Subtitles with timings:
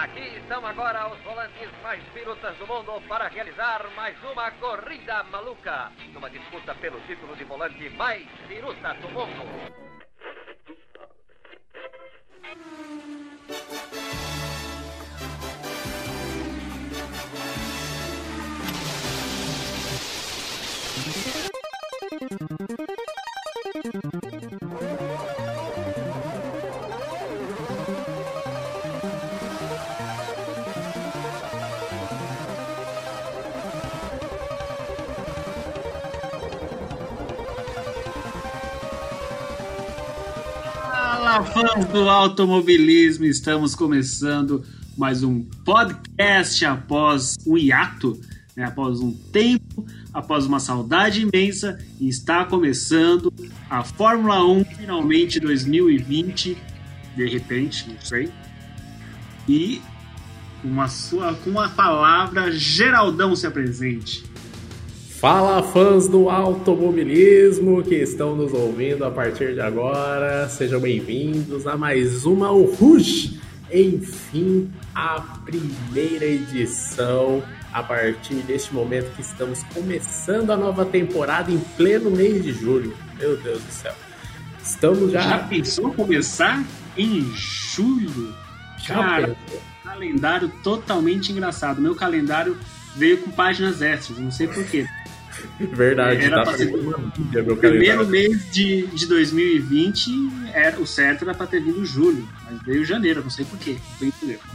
[0.00, 5.92] Aqui estão agora os volantes mais pirutas do mundo para realizar mais uma corrida maluca,
[6.14, 9.89] numa disputa pelo título de volante mais piruta do mundo.
[41.44, 43.24] Fãs do automobilismo!
[43.24, 44.62] Estamos começando
[44.96, 48.20] mais um podcast após um hiato,
[48.54, 48.64] né?
[48.64, 53.32] após um tempo, após uma saudade imensa, e está começando
[53.70, 56.58] a Fórmula 1 finalmente 2020,
[57.16, 58.30] de repente, não sei.
[59.48, 59.80] E
[60.62, 64.24] uma sua, com uma palavra, Geraldão se apresente.
[65.20, 71.76] Fala fãs do automobilismo que estão nos ouvindo a partir de agora, sejam bem-vindos a
[71.76, 73.38] mais uma o Rush.
[73.70, 81.58] Enfim, a primeira edição a partir deste momento que estamos começando a nova temporada em
[81.76, 82.96] pleno mês de julho.
[83.18, 83.92] Meu Deus do céu.
[84.64, 85.20] Estamos já.
[85.20, 86.64] Já pensou começar
[86.96, 88.34] em julho?
[88.78, 89.36] Já Cara,
[89.84, 91.78] calendário totalmente engraçado.
[91.78, 92.56] Meu calendário
[92.96, 94.86] veio com páginas extras, não sei porquê.
[95.60, 100.10] Verdade, Era tá pra ser- mídia, meu Primeiro mês de, de 2020,
[100.52, 103.76] era, o certo era pra ter vindo julho, mas veio janeiro, não sei porquê.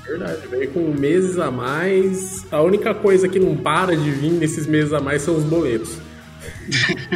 [0.05, 2.45] Verdade, veio com meses a mais.
[2.51, 5.97] A única coisa que não para de vir nesses meses a mais são os boletos.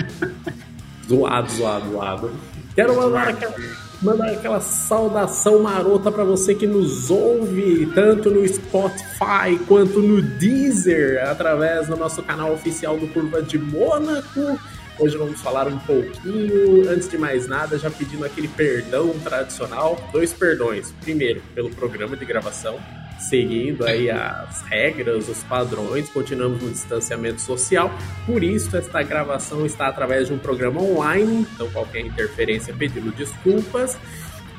[1.08, 2.32] zoado, zoado, zoado.
[2.76, 3.54] Quero mandar aquela,
[4.02, 11.28] mandar aquela saudação marota para você que nos ouve tanto no Spotify quanto no Deezer,
[11.30, 14.60] através do nosso canal oficial do Curva de Mônaco.
[14.98, 20.34] Hoje vamos falar um pouquinho, antes de mais nada, já pedindo aquele perdão tradicional, dois
[20.34, 20.94] perdões.
[21.02, 22.78] Primeiro, pelo programa de gravação,
[23.20, 27.94] seguindo aí as regras, os padrões, continuamos no distanciamento social.
[28.26, 33.98] Por isso, esta gravação está através de um programa online, então qualquer interferência pedindo desculpas.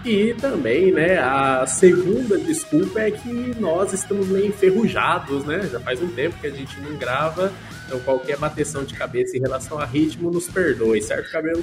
[0.05, 5.69] E também, né, a segunda desculpa é que nós estamos meio enferrujados, né?
[5.71, 7.53] Já faz um tempo que a gente não grava,
[7.87, 11.63] então qualquer bateção de cabeça em relação a ritmo nos perdoe, certo, cabelo?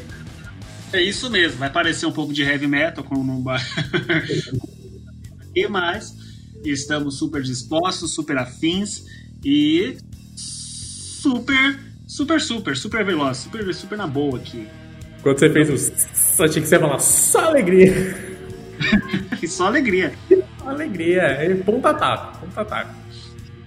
[0.93, 3.65] É isso mesmo, vai parecer um pouco de heavy metal no bar.
[5.55, 6.13] e mais,
[6.63, 9.05] estamos super dispostos, super afins
[9.43, 9.97] e
[10.35, 14.67] super, super, super, super veloz, super, super na boa aqui.
[15.21, 15.77] Quando você fez o
[16.13, 18.27] só tinha que você falar só alegria.
[19.47, 20.13] Só alegria.
[20.59, 22.93] Só alegria, é ponta taco, ponta taco.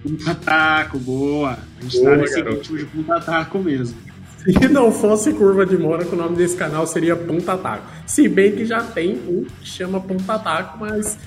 [0.03, 1.57] Punta taco, boa.
[1.79, 2.57] A gente Boa, tá nesse garoto.
[2.57, 3.97] ritmo de punta taco mesmo.
[4.41, 7.85] Se não fosse curva de Mônaco, o nome desse canal seria Ponta Taco.
[8.07, 11.17] Se bem que já tem um que chama Ponta Taco, mas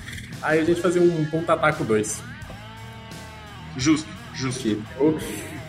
[0.45, 2.23] aí a gente fazia um Ponta Taco 2.
[3.77, 4.81] Justo, justo.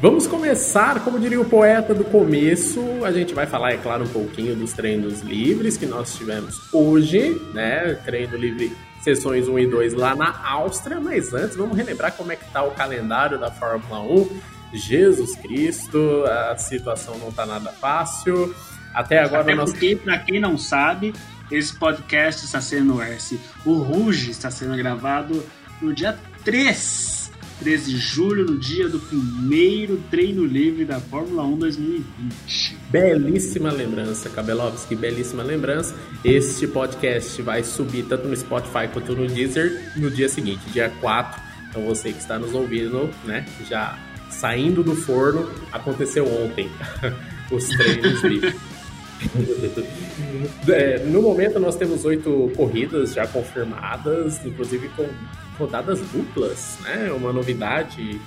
[0.00, 4.08] Vamos começar, como diria o poeta do começo, a gente vai falar, é claro, um
[4.08, 7.94] pouquinho dos treinos livres que nós tivemos hoje, né?
[8.04, 12.36] Treino livre sessões 1 e 2 lá na Áustria, mas antes vamos relembrar como é
[12.36, 14.40] que tá o calendário da Fórmula 1.
[14.74, 18.54] Jesus Cristo, a situação não tá nada fácil.
[18.92, 21.14] Até agora Até nós porque, pra quem não sabe,
[21.50, 25.42] esse podcast está sendo esse, o Ruge está sendo gravado
[25.80, 27.30] no dia 3,
[27.60, 32.76] 13 de julho, no dia do primeiro treino livre da Fórmula 1 2020.
[32.90, 35.94] Belíssima lembrança, Kabelovski, belíssima lembrança.
[36.24, 41.42] Este podcast vai subir tanto no Spotify quanto no Deezer no dia seguinte, dia 4.
[41.70, 43.98] Então você que está nos ouvindo, né, já
[44.30, 46.70] saindo do forno, aconteceu ontem
[47.50, 48.75] os treinos livres.
[50.68, 55.06] É, no momento nós temos oito corridas já confirmadas, inclusive com
[55.58, 57.10] rodadas duplas, né?
[57.12, 58.20] Uma novidade.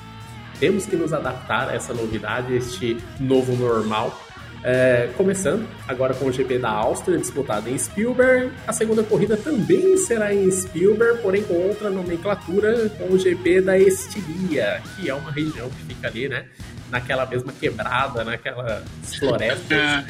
[0.59, 4.18] Temos que nos adaptar a essa novidade, este novo normal.
[4.62, 8.51] É, começando agora com o GP da Áustria, disputado em Spielberg.
[8.68, 13.77] A segunda corrida também será em Spielberg, porém com outra nomenclatura, com o GP da
[13.77, 16.45] Estíria, que é uma região que fica ali, né?
[16.91, 18.83] Naquela mesma quebrada, naquelas
[19.18, 20.03] florestas.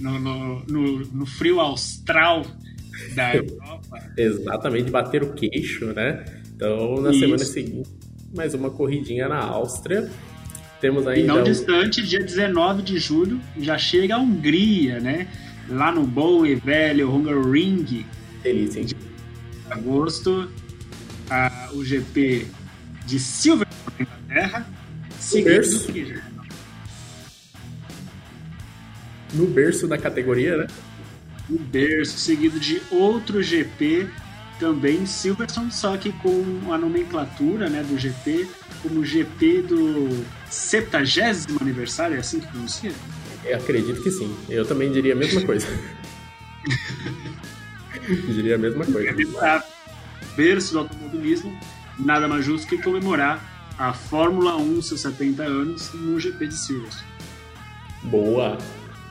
[0.00, 2.44] No, no, no, no frio austral
[3.14, 4.02] da Europa.
[4.16, 6.24] Exatamente, bater o queixo, né?
[6.54, 7.20] Então, na Isso.
[7.20, 7.90] semana seguinte,
[8.34, 10.10] mais uma corridinha na Áustria.
[10.80, 11.32] Temos E ainda.
[11.34, 15.26] não um- distante, dia 19 de julho, já chega a Hungria, né?
[15.68, 18.04] Lá no bom e velho Hungaroring,
[18.42, 18.86] Delícia, hein?
[19.70, 20.48] agosto.
[21.28, 22.46] a, o GP
[23.06, 24.66] de Silverstone na Inglaterra,
[25.42, 25.92] berço.
[29.36, 30.66] No berço da categoria, né?
[31.48, 34.08] No berço, seguido de outro GP
[34.58, 38.48] também Silverstone, só que com a nomenclatura né, do GP
[38.82, 41.02] como GP do 70
[41.60, 42.92] aniversário, é assim que pronuncia?
[43.44, 44.34] Eu acredito que sim.
[44.48, 45.66] Eu também diria a mesma coisa.
[48.28, 49.64] diria a mesma coisa.
[50.36, 51.58] Berço do automobilismo,
[51.98, 57.06] nada mais justo que comemorar a Fórmula 1 seus 70 anos no GP de Silverstone.
[58.04, 58.58] Boa!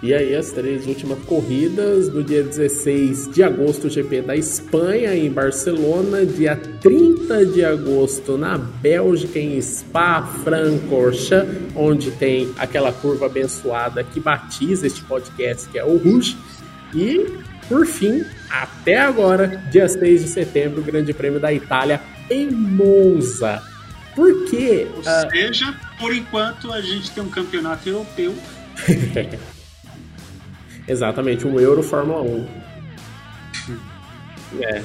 [0.03, 5.15] E aí as três últimas corridas, no dia 16 de agosto, o GP da Espanha
[5.15, 14.03] em Barcelona, dia 30 de agosto na Bélgica em Spa-Francorchamps, onde tem aquela curva abençoada
[14.03, 16.35] que batiza este podcast, que é o Rouge.
[16.93, 17.25] E,
[17.67, 23.63] por fim, até agora, dia 6 de setembro, o Grande Prêmio da Itália em Monza.
[24.13, 24.87] Por quê?
[24.93, 25.31] Ou uh...
[25.31, 28.35] seja, por enquanto a gente tem um campeonato europeu
[30.87, 32.47] Exatamente, um Euro Fórmula 1.
[34.61, 34.81] é.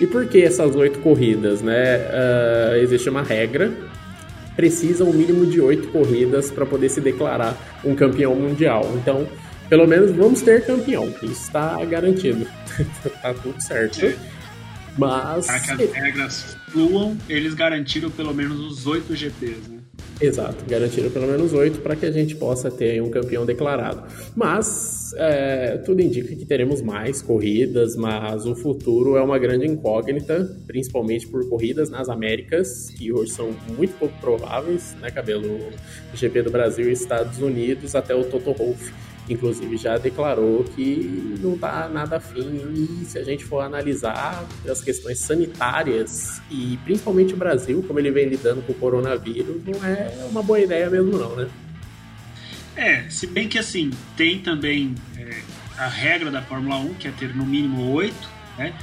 [0.00, 1.98] E por que essas oito corridas, né?
[1.98, 3.72] Uh, existe uma regra,
[4.56, 8.90] precisa um mínimo de oito corridas para poder se declarar um campeão mundial.
[8.96, 9.26] Então,
[9.68, 12.46] pelo menos vamos ter campeão, isso está garantido.
[13.22, 14.04] tá tudo certo.
[14.04, 14.16] É.
[14.98, 15.46] Mas.
[15.46, 19.83] Para que as regras fluam, eles garantiram pelo menos os oito GPs, né?
[20.20, 24.04] Exato, garantiram pelo menos oito para que a gente possa ter um campeão declarado.
[24.34, 30.56] Mas é, tudo indica que teremos mais corridas, mas o futuro é uma grande incógnita,
[30.66, 35.58] principalmente por corridas nas Américas, que hoje são muito pouco prováveis, né, Cabelo?
[36.14, 38.92] GP do Brasil e Estados Unidos, até o Toto Wolff
[39.28, 44.82] inclusive já declarou que não está nada afim e se a gente for analisar as
[44.82, 50.26] questões sanitárias e principalmente o Brasil, como ele vem lidando com o coronavírus, não é
[50.30, 51.48] uma boa ideia mesmo não, né?
[52.76, 55.40] É, se bem que assim, tem também é,
[55.78, 58.28] a regra da Fórmula 1, que é ter no mínimo oito,
[58.58, 58.74] né?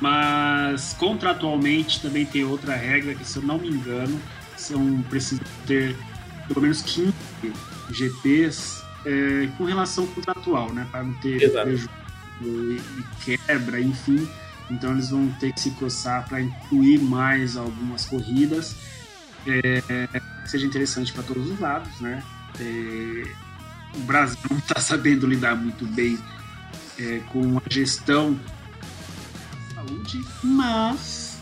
[0.00, 4.20] Mas contratualmente também tem outra regra que, se eu não me engano,
[4.56, 5.96] são precisam ter
[6.48, 7.12] pelo menos 15
[7.92, 10.86] GPs é, com relação contratual, né?
[10.90, 11.88] Para não ter prejuízo
[12.42, 14.28] e, e quebra, enfim.
[14.68, 18.74] Então eles vão ter que se coçar para incluir mais algumas corridas
[19.46, 19.80] é,
[20.42, 22.22] que seja interessante para todos os lados, né?
[22.58, 23.22] É,
[23.94, 26.18] o Brasil não está sabendo lidar muito bem
[26.98, 31.38] é, com a gestão da saúde, mas,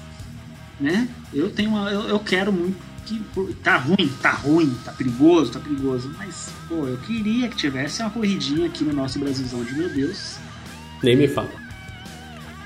[0.78, 1.08] né?
[1.32, 3.22] Eu tenho, uma, eu, eu quero muito que
[3.62, 6.10] tá ruim, tá ruim, tá perigoso, tá perigoso.
[6.16, 10.38] Mas, pô, eu queria que tivesse uma corridinha aqui no nosso Brasilzão de meu Deus.
[11.02, 11.50] Nem me fala.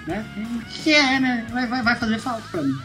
[0.06, 0.25] Né?
[0.70, 1.46] Que é, né?
[1.50, 2.79] Vai, vai, vai fazer falta pra mim.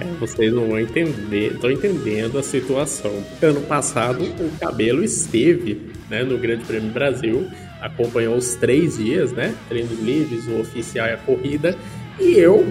[0.00, 3.24] É, vocês não vão entender, tô entendendo a situação.
[3.40, 7.48] Ano passado, o Cabelo esteve né, no Grande Prêmio Brasil,
[7.80, 9.54] acompanhou os três dias, né?
[9.68, 11.76] Treinos livres, o oficial e a corrida,
[12.18, 12.64] e eu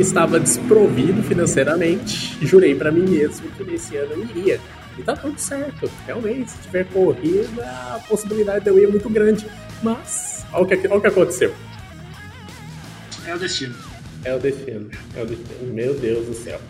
[0.00, 4.60] estava desprovido financeiramente, jurei para mim mesmo que nesse ano eu iria.
[4.98, 9.08] E tá tudo certo, realmente, se tiver corrida, a possibilidade de eu ir é muito
[9.08, 9.46] grande.
[9.82, 11.54] Mas, olha o que, olha o que aconteceu.
[13.26, 13.74] É o destino.
[14.24, 15.72] É o destino, é o destino.
[15.72, 16.60] Meu Deus do céu.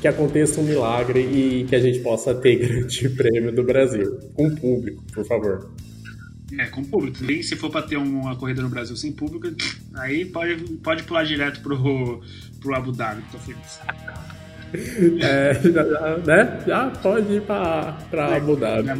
[0.00, 4.18] Que aconteça um milagre e que a gente possa ter grande prêmio do Brasil.
[4.34, 5.70] Com público, por favor.
[6.58, 7.24] É, com público.
[7.30, 9.48] E se for para ter uma corrida no Brasil sem público,
[9.94, 12.22] aí pode, pode pular direto pro,
[12.66, 13.80] pro Abu Dhabi, tô feliz.
[15.22, 16.60] É, já, né?
[16.66, 18.86] Já pode ir pra, pra é, Abu Dhabi.
[18.86, 18.96] Já,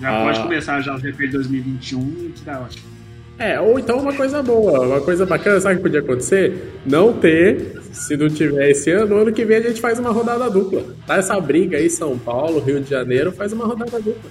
[0.00, 0.24] já ah.
[0.24, 2.94] pode começar já o GP 2021 que tá ótimo.
[3.36, 6.80] É, ou então uma coisa boa, uma coisa bacana, sabe o que podia acontecer?
[6.86, 10.48] Não ter, se não tiver esse ano, ano que vem a gente faz uma rodada
[10.48, 10.84] dupla.
[11.04, 14.30] Tá essa briga aí, São Paulo, Rio de Janeiro, faz uma rodada dupla.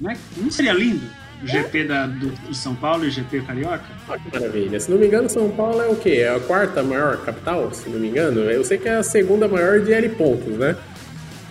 [0.00, 1.04] Não, é, não seria lindo?
[1.42, 3.82] O GP da, do, de São Paulo e o GP Carioca?
[4.08, 4.78] Olha que maravilha.
[4.78, 6.20] Se não me engano, São Paulo é o quê?
[6.20, 8.40] É a quarta maior capital, se não me engano?
[8.42, 10.76] Eu sei que é a segunda maior de L pontos, né?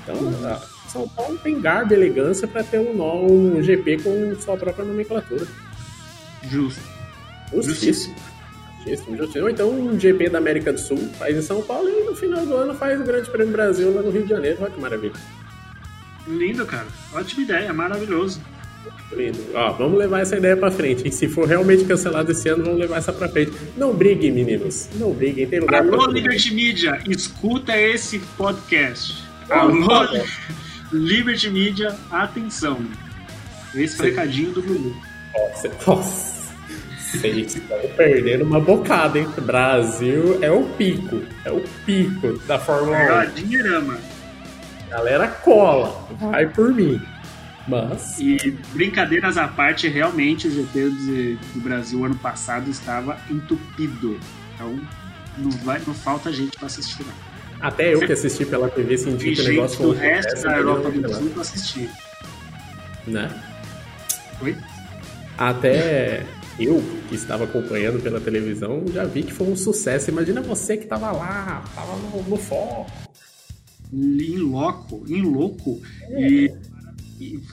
[0.03, 0.61] Então.
[0.91, 5.47] São Paulo tem garbo e elegância para ter um, um GP com sua própria nomenclatura.
[6.49, 6.81] Justo.
[7.53, 8.15] Justíssimo.
[8.77, 9.45] Justíssimo, justíssimo.
[9.45, 12.45] Ou então um GP da América do Sul faz em São Paulo e no final
[12.45, 14.57] do ano faz o Grande Prêmio Brasil lá no Rio de Janeiro.
[14.61, 15.13] Olha que maravilha.
[16.27, 16.87] Lindo, cara.
[17.13, 18.41] Ótima ideia, maravilhoso.
[19.53, 21.07] Ó, vamos levar essa ideia para frente.
[21.07, 23.51] E se for realmente cancelado esse ano, vamos levar essa para frente.
[23.77, 24.89] Não briguem, meninos.
[24.95, 25.45] Não briguem.
[25.47, 29.23] Tem lugar Alô, Liberty Media, escuta esse podcast.
[29.49, 30.07] Alô,
[30.91, 32.79] Liberty Media, atenção.
[33.75, 34.95] Esse recadinho do Bruno.
[35.33, 36.41] Nossa, nossa.
[37.11, 39.27] Vocês estão perdendo uma bocada, hein?
[39.41, 41.21] Brasil é o pico.
[41.43, 42.99] É o pico da Fórmula 1.
[42.99, 43.97] É, dinheirama.
[44.89, 46.07] Galera cola.
[46.19, 47.01] Vai por mim.
[47.67, 48.19] Mas.
[48.19, 50.89] E brincadeiras à parte, realmente o GP
[51.53, 54.19] do Brasil ano passado estava entupido.
[54.55, 54.79] Então
[55.37, 57.03] não, vai, não falta gente para assistir.
[57.03, 57.31] Não.
[57.61, 61.13] Até eu que assisti pela TV senti que o negócio do resto da Europa do
[61.13, 61.89] Sul para assistir.
[63.05, 63.29] Né?
[64.41, 64.57] Oi?
[65.37, 66.25] Até
[66.59, 70.09] eu, que estava acompanhando pela televisão, já vi que foi um sucesso.
[70.09, 72.91] Imagina você que estava lá, estava no, no foco.
[73.93, 75.81] Em loco, em louco.
[76.09, 76.21] É.
[76.21, 76.53] E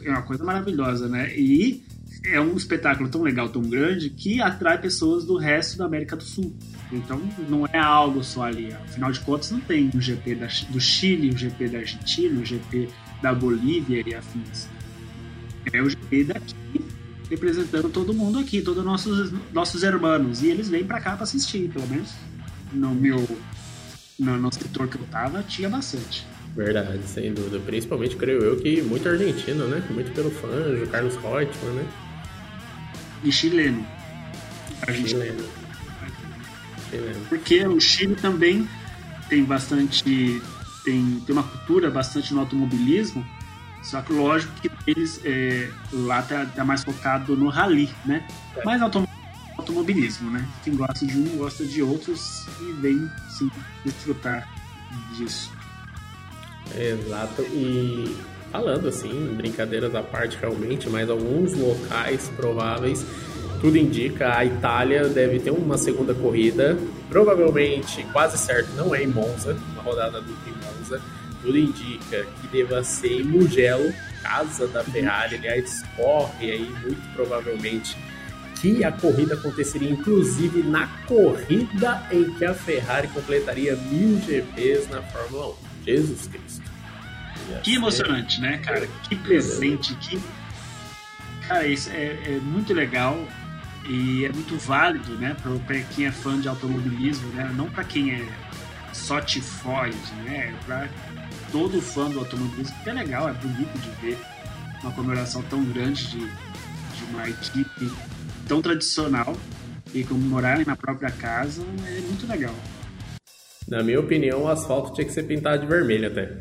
[0.05, 1.35] é uma coisa maravilhosa, né?
[1.37, 1.83] E
[2.25, 6.23] é um espetáculo tão legal, tão grande, que atrai pessoas do resto da América do
[6.23, 6.55] Sul.
[6.93, 8.73] Então não é algo só ali.
[8.73, 12.45] Afinal de contas, não tem um GP da, do Chile, um GP da Argentina, um
[12.45, 12.89] GP
[13.23, 14.69] da Bolívia e afins.
[15.73, 16.55] É o GP daqui,
[17.31, 20.43] representando todo mundo aqui, todos nossos nossos irmãos.
[20.43, 22.15] E eles vêm para cá para assistir, pelo menos
[22.73, 23.27] no meu
[24.19, 26.27] no, no setor que eu tava, tinha bastante.
[26.59, 27.61] Verdade, sem dúvida.
[27.61, 29.81] Principalmente, creio eu, que muito argentino, né?
[29.91, 30.49] Muito pelo fã,
[30.91, 31.87] Carlos Reutemann, né?
[33.23, 33.87] E chileno.
[34.93, 35.45] Chileno.
[36.91, 37.27] chileno.
[37.29, 38.69] Porque o Chile também
[39.29, 40.43] tem bastante.
[40.85, 43.25] Tem, tem uma cultura bastante no automobilismo,
[43.85, 48.27] só que lógico que eles é, lá tá, tá, mais focado no rally, né?
[48.57, 48.65] É.
[48.65, 50.45] Mas automobilismo, né?
[50.65, 53.49] Quem gosta de um gosta de outros e vem sim
[53.85, 54.49] desfrutar
[55.17, 55.58] disso.
[56.77, 57.43] Exato.
[57.43, 58.17] E
[58.51, 63.05] falando assim, brincadeiras à parte realmente, mas alguns locais prováveis,
[63.61, 69.09] tudo indica, a Itália deve ter uma segunda corrida, provavelmente, quase certo, não é em
[69.09, 71.01] Monza, uma rodada do em Monza,
[71.43, 77.97] tudo indica que deva ser em Mugello, casa da Ferrari, aliás, corre aí muito provavelmente
[78.61, 85.01] que a corrida aconteceria inclusive na corrida em que a Ferrari completaria mil GPs na
[85.03, 85.68] Fórmula 1.
[85.85, 86.63] Jesus Cristo.
[87.63, 88.89] Que emocionante, né, cara?
[89.09, 90.21] Que presente, que.
[91.47, 93.17] Cara, isso é, é muito legal
[93.89, 95.35] e é muito válido, né,
[95.67, 97.51] para quem é fã de automobilismo, né?
[97.57, 98.29] Não para quem é
[98.93, 100.53] só tifoide, né?
[100.53, 100.89] É para
[101.51, 104.19] todo fã do automobilismo, que é legal, é bonito de ver
[104.83, 107.91] uma comemoração tão grande de, de uma equipe
[108.47, 109.37] tão tradicional
[109.95, 112.55] e comemorar na própria casa é muito legal.
[113.69, 116.39] Na minha opinião, o asfalto tinha que ser pintado de vermelho até.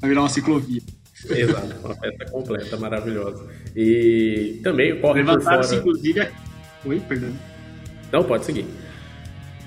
[0.00, 0.80] Vai virar uma ciclovia.
[1.28, 3.46] Exato, uma festa completa, maravilhosa.
[3.74, 5.74] E também corre por fora...
[5.74, 6.28] inclusive...
[6.84, 7.32] Oi, perdão.
[8.12, 8.66] Não, pode seguir.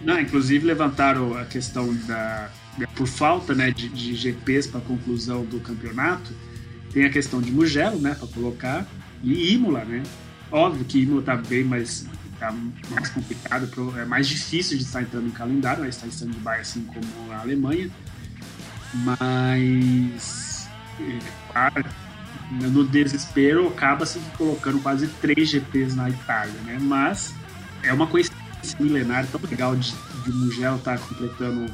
[0.02, 2.50] Não, inclusive levantaram a questão da...
[2.96, 6.32] Por falta né, de, de GPs para conclusão do campeonato,
[6.94, 8.88] tem a questão de Mugello, né, para colocar,
[9.22, 10.02] e Imola, né?
[10.50, 12.08] Óbvio que Imola está bem mais,
[12.40, 12.54] tá
[12.90, 16.84] mais complicado, é mais difícil de estar entrando no calendário, mas está em stand-by assim
[16.86, 17.90] como a Alemanha.
[18.94, 20.68] Mas,
[21.52, 21.86] claro,
[22.52, 26.78] no desespero, acaba se colocando quase três GPs na Itália, né?
[26.82, 27.34] Mas
[27.84, 29.94] é uma coincidência milenar tão legal de,
[30.24, 31.72] de Mugello estar tá completando,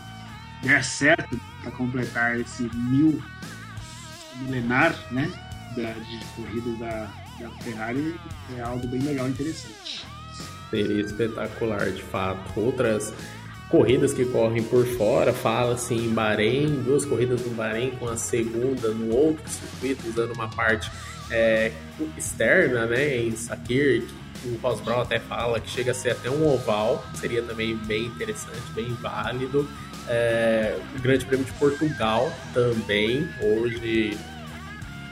[0.61, 3.23] der certo para completar esse mil
[4.41, 5.31] milenar, né?
[5.75, 7.07] Da, de corrida da,
[7.39, 8.19] da Ferrari
[8.57, 10.05] é algo bem legal e interessante.
[10.75, 12.59] Seria espetacular, de fato.
[12.59, 13.13] Outras
[13.69, 18.89] corridas que correm por fora, fala-se em Bahrein, duas corridas no Bahrein com a segunda
[18.89, 20.91] no outro circuito, usando uma parte
[21.31, 21.71] é,
[22.17, 24.03] externa, né, em Sakir,
[24.41, 27.75] que o Ross Brown até fala que chega a ser até um oval, seria também
[27.75, 29.67] bem interessante, bem válido.
[30.07, 34.17] É, o Grande Prêmio de Portugal também, hoje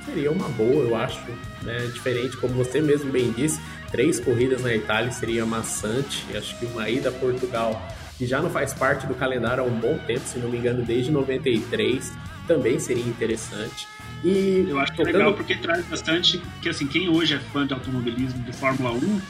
[0.05, 1.19] seria uma boa, eu acho,
[1.61, 3.59] né, diferente, como você mesmo bem disse,
[3.93, 8.49] três corridas na Itália seria maçante, acho que uma ida a Portugal que já não
[8.49, 12.11] faz parte do calendário há um bom tempo, se não me engano, desde 93,
[12.47, 13.87] também seria interessante.
[14.23, 17.67] E eu acho que é legal porque traz bastante que assim, quem hoje é fã
[17.67, 19.21] de automobilismo de Fórmula 1,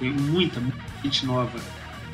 [0.00, 1.58] tem muita, muita gente nova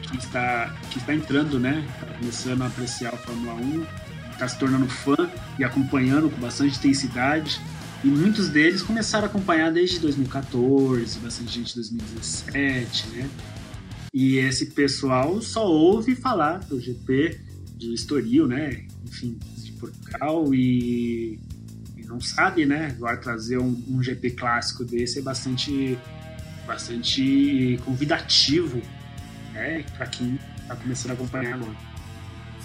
[0.03, 3.87] que está que está entrando, né, está começando a apreciar a Fórmula 1,
[4.33, 5.17] está se tornando fã
[5.59, 7.61] e acompanhando com bastante intensidade.
[8.05, 13.31] E muitos deles começaram a acompanhar desde 2014, bastante gente em 2017, né?
[14.13, 17.41] E esse pessoal só ouve falar do GP
[17.79, 18.85] de Estoril, né?
[19.07, 21.41] Enfim, de Portugal e,
[21.97, 22.89] e não sabe, né?
[22.89, 25.99] Agora trazer um, um, GP clássico desse é bastante,
[26.67, 28.83] bastante convidativo,
[29.55, 29.83] né?
[29.97, 31.94] Para quem está começando a acompanhar agora.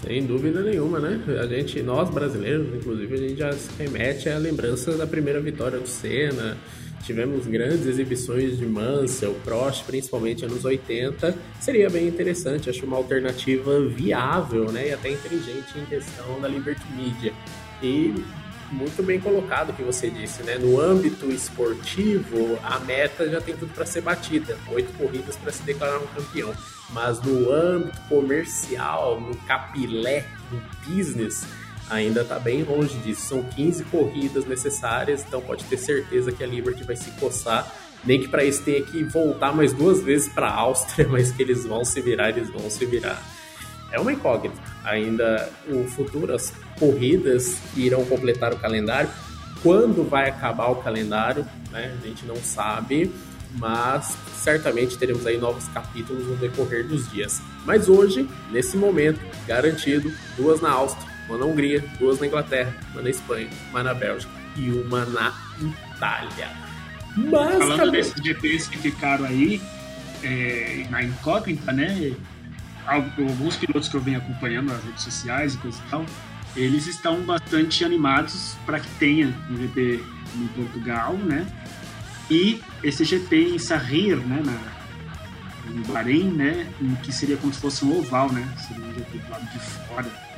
[0.02, 1.20] Sem dúvida nenhuma, né?
[1.40, 5.78] A gente, nós brasileiros, inclusive, a gente já se remete à lembrança da primeira vitória
[5.78, 6.56] do Senna,
[7.04, 13.80] tivemos grandes exibições de Mansell, Prost, principalmente anos 80, seria bem interessante, acho uma alternativa
[13.80, 17.32] viável né, e até inteligente em questão da Liberty Media.
[17.82, 18.14] E
[18.70, 20.56] muito bem colocado o que você disse, né?
[20.56, 25.62] No âmbito esportivo, a meta já tem tudo para ser batida, oito corridas para se
[25.62, 26.54] declarar um campeão.
[26.92, 31.46] Mas no âmbito comercial, no capilé, no business,
[31.88, 33.22] ainda está bem longe disso.
[33.22, 37.70] São 15 corridas necessárias, então pode ter certeza que a Liberty vai se coçar.
[38.04, 41.42] Nem que para isso tenha que voltar mais duas vezes para a Áustria, mas que
[41.42, 43.22] eles vão se virar, eles vão se virar.
[43.92, 44.56] É uma incógnita.
[44.84, 49.10] Ainda o futuro, as corridas irão completar o calendário.
[49.62, 51.96] Quando vai acabar o calendário, né?
[52.00, 53.12] A gente não sabe,
[53.58, 57.40] mas certamente teremos aí novos capítulos no decorrer dos dias.
[57.64, 63.02] Mas hoje, nesse momento, garantido, duas na Áustria, uma na Hungria, duas na Inglaterra, uma
[63.02, 66.48] na Espanha, uma na Bélgica e uma na Itália.
[67.16, 67.90] Mas, Falando cadê?
[67.90, 69.60] desses GPs que ficaram aí,
[70.22, 72.12] é, na incógnita, né?
[72.86, 76.06] Alguns pilotos que eu venho acompanhando nas redes sociais e coisa e tal,
[76.56, 80.02] eles estão bastante animados para que tenha um GP
[80.36, 81.46] em Portugal, né?
[82.30, 84.42] E esse GP em Sarrir, né?
[84.44, 84.80] Na,
[85.70, 86.66] em Bahrein, né?
[87.02, 88.46] Que seria como se fosse um oval, né?
[88.66, 90.30] Seria um GP do lado de fora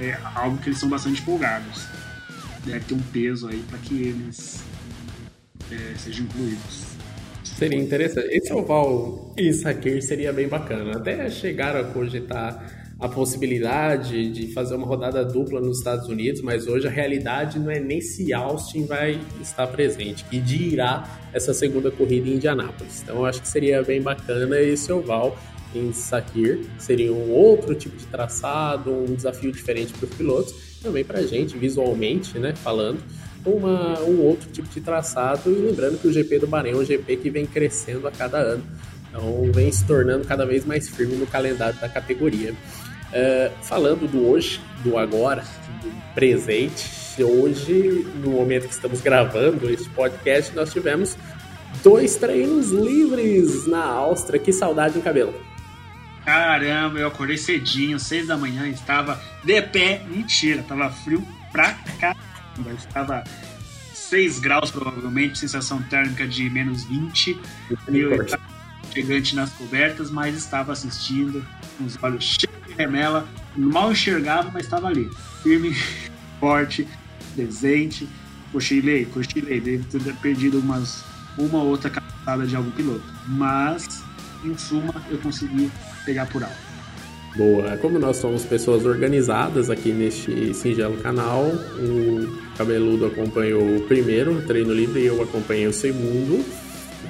[0.00, 1.86] é algo que eles são bastante empolgados.
[2.64, 4.62] Deve ter um peso aí para que eles
[5.70, 6.84] é, sejam incluídos.
[7.44, 8.28] Seria interessante.
[8.30, 10.96] Esse oval em Sakir seria bem bacana.
[10.96, 16.66] Até chegaram a cogitar a possibilidade de fazer uma rodada dupla nos Estados Unidos, mas
[16.66, 21.90] hoje a realidade não é nem se Austin vai estar presente, que dirá essa segunda
[21.90, 23.02] corrida em Indianápolis.
[23.02, 25.38] Então eu acho que seria bem bacana esse oval
[25.74, 26.60] em Sakir.
[26.78, 31.26] Seria um outro tipo de traçado, um desafio diferente para os pilotos, também para a
[31.26, 33.00] gente, visualmente, né, falando,
[33.46, 35.50] uma, um outro tipo de traçado.
[35.50, 38.38] E lembrando que o GP do Bahrein é um GP que vem crescendo a cada
[38.38, 38.62] ano.
[39.08, 42.54] Então vem se tornando cada vez mais firme no calendário da categoria.
[43.10, 45.44] Uh, falando do hoje, do agora,
[45.82, 51.16] do presente, hoje, no momento que estamos gravando este podcast, nós tivemos
[51.82, 54.40] dois treinos livres na Áustria.
[54.40, 55.34] Que saudade em cabelo.
[56.24, 60.02] Caramba, eu acordei cedinho, seis da manhã, estava de pé.
[60.08, 62.30] Mentira, estava frio pra caramba.
[62.76, 63.24] Estava
[63.92, 67.40] 6 graus provavelmente, sensação térmica de menos 20.
[67.88, 68.42] Eu estava
[68.92, 71.46] gigante nas cobertas, mas estava assistindo,
[71.78, 73.28] com os olhos cheios remela.
[73.56, 75.10] Mal enxergava, mas estava ali.
[75.42, 75.74] Firme,
[76.40, 76.86] forte,
[77.34, 78.08] presente.
[78.52, 79.60] Cochilei, cochilei.
[79.60, 81.04] Deve ter perdido umas,
[81.38, 83.04] uma ou outra caçada de algum piloto.
[83.26, 84.02] Mas,
[84.44, 85.70] em suma, eu consegui
[86.04, 86.70] pegar por alto.
[87.36, 87.76] Boa.
[87.76, 94.72] Como nós somos pessoas organizadas aqui neste singelo canal, o Cabeludo acompanhou o primeiro treino
[94.72, 96.44] livre e eu acompanhei o segundo.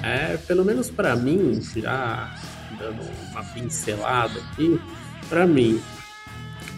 [0.03, 2.31] É, pelo menos para mim, já
[2.79, 4.79] dando uma pincelada aqui,
[5.31, 5.81] para mim,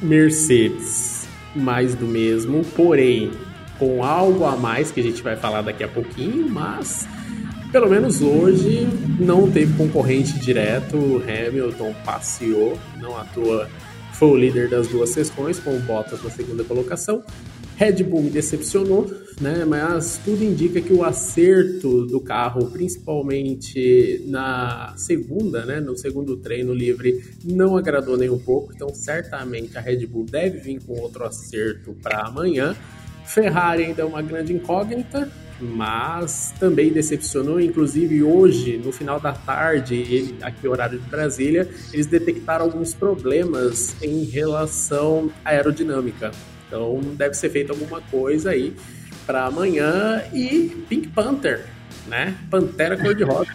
[0.00, 3.30] Mercedes mais do mesmo, porém
[3.78, 7.08] com algo a mais que a gente vai falar daqui a pouquinho, mas
[7.72, 8.86] pelo menos hoje
[9.18, 11.22] não teve concorrente direto.
[11.26, 13.68] Hamilton passeou, não à toa
[14.12, 17.24] foi o líder das duas sessões, com o Bottas na segunda colocação.
[17.76, 19.10] Red Bull me decepcionou,
[19.42, 19.64] né?
[19.64, 25.80] Mas tudo indica que o acerto do carro, principalmente na segunda, né?
[25.80, 28.72] No segundo treino livre, não agradou nem um pouco.
[28.72, 32.76] Então, certamente a Red Bull deve vir com outro acerto para amanhã.
[33.26, 35.28] Ferrari ainda é uma grande incógnita,
[35.60, 37.60] mas também decepcionou.
[37.60, 44.24] Inclusive, hoje, no final da tarde, aqui horário de Brasília, eles detectaram alguns problemas em
[44.24, 46.30] relação à aerodinâmica.
[46.68, 48.74] Então, deve ser feita alguma coisa aí
[49.26, 50.22] para amanhã.
[50.32, 51.66] E Pink Panther,
[52.06, 52.34] né?
[52.50, 53.52] Pantera cor-de-rosa.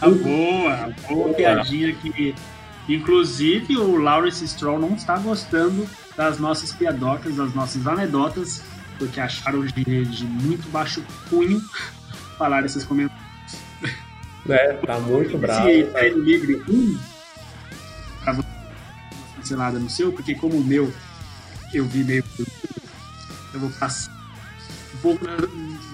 [0.00, 2.34] a boa, a boa piadinha que.
[2.88, 8.62] Inclusive, o Lawrence Stroll não está gostando das nossas piadocas, das nossas anedotas
[9.00, 11.58] porque acharam de, de muito baixo cunho
[12.36, 13.18] falar esses comentários.
[14.46, 15.68] É, tá muito bravo.
[15.68, 16.98] Esse treino livre 1,
[18.22, 18.48] pra você
[19.36, 20.92] cancelada no seu, porque como o meu
[21.72, 22.22] eu vi meio.
[23.52, 24.12] Eu vou passar
[24.94, 25.36] um pouco da,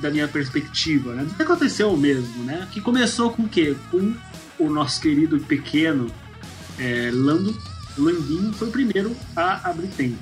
[0.03, 1.23] da minha perspectiva, né?
[1.23, 2.67] O que aconteceu mesmo, né?
[2.73, 3.77] Que começou com o quê?
[3.91, 4.15] Com
[4.59, 6.11] o nosso querido pequeno
[6.79, 7.57] é, Lando.
[7.99, 10.19] Landinho foi o primeiro a abrir tempo,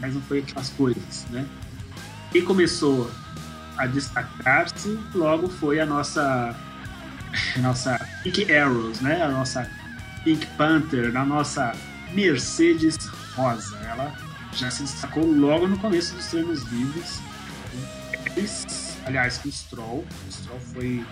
[0.00, 1.46] mas não foi aquelas coisas, né?
[2.32, 3.08] Quem começou
[3.76, 6.54] a destacar-se logo foi a nossa
[7.56, 9.22] a nossa Pink Arrows, né?
[9.22, 9.70] A nossa
[10.24, 11.72] Pink Panther, a nossa
[12.12, 12.96] Mercedes
[13.34, 13.76] Rosa.
[13.78, 14.12] Ela
[14.52, 17.20] já se destacou logo no começo dos treinos livres.
[19.04, 20.06] Aliás, com o Stroll.
[20.28, 21.04] O Stroll foi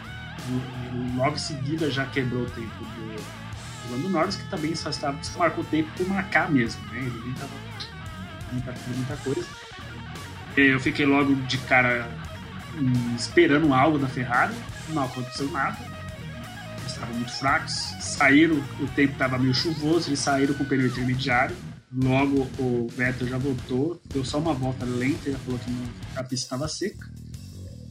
[1.17, 5.23] logo em seguida já quebrou o tempo do, do Lando Norris, que também só, estava,
[5.23, 6.99] só marcou o tempo por marcar mesmo, né?
[6.99, 7.53] Ele nem estava
[8.53, 9.47] muita, muita coisa.
[10.57, 12.09] Eu fiquei logo de cara
[12.77, 14.55] hum, esperando algo da Ferrari,
[14.89, 15.79] não aconteceu nada.
[16.79, 20.87] Eles estavam muito fracos, saíram, o tempo estava meio chuvoso, eles saíram com o pneu
[20.87, 21.57] intermediário.
[21.93, 25.71] Logo o Vettel já voltou, deu só uma volta lenta, já falou que
[26.17, 27.11] a pista estava seca.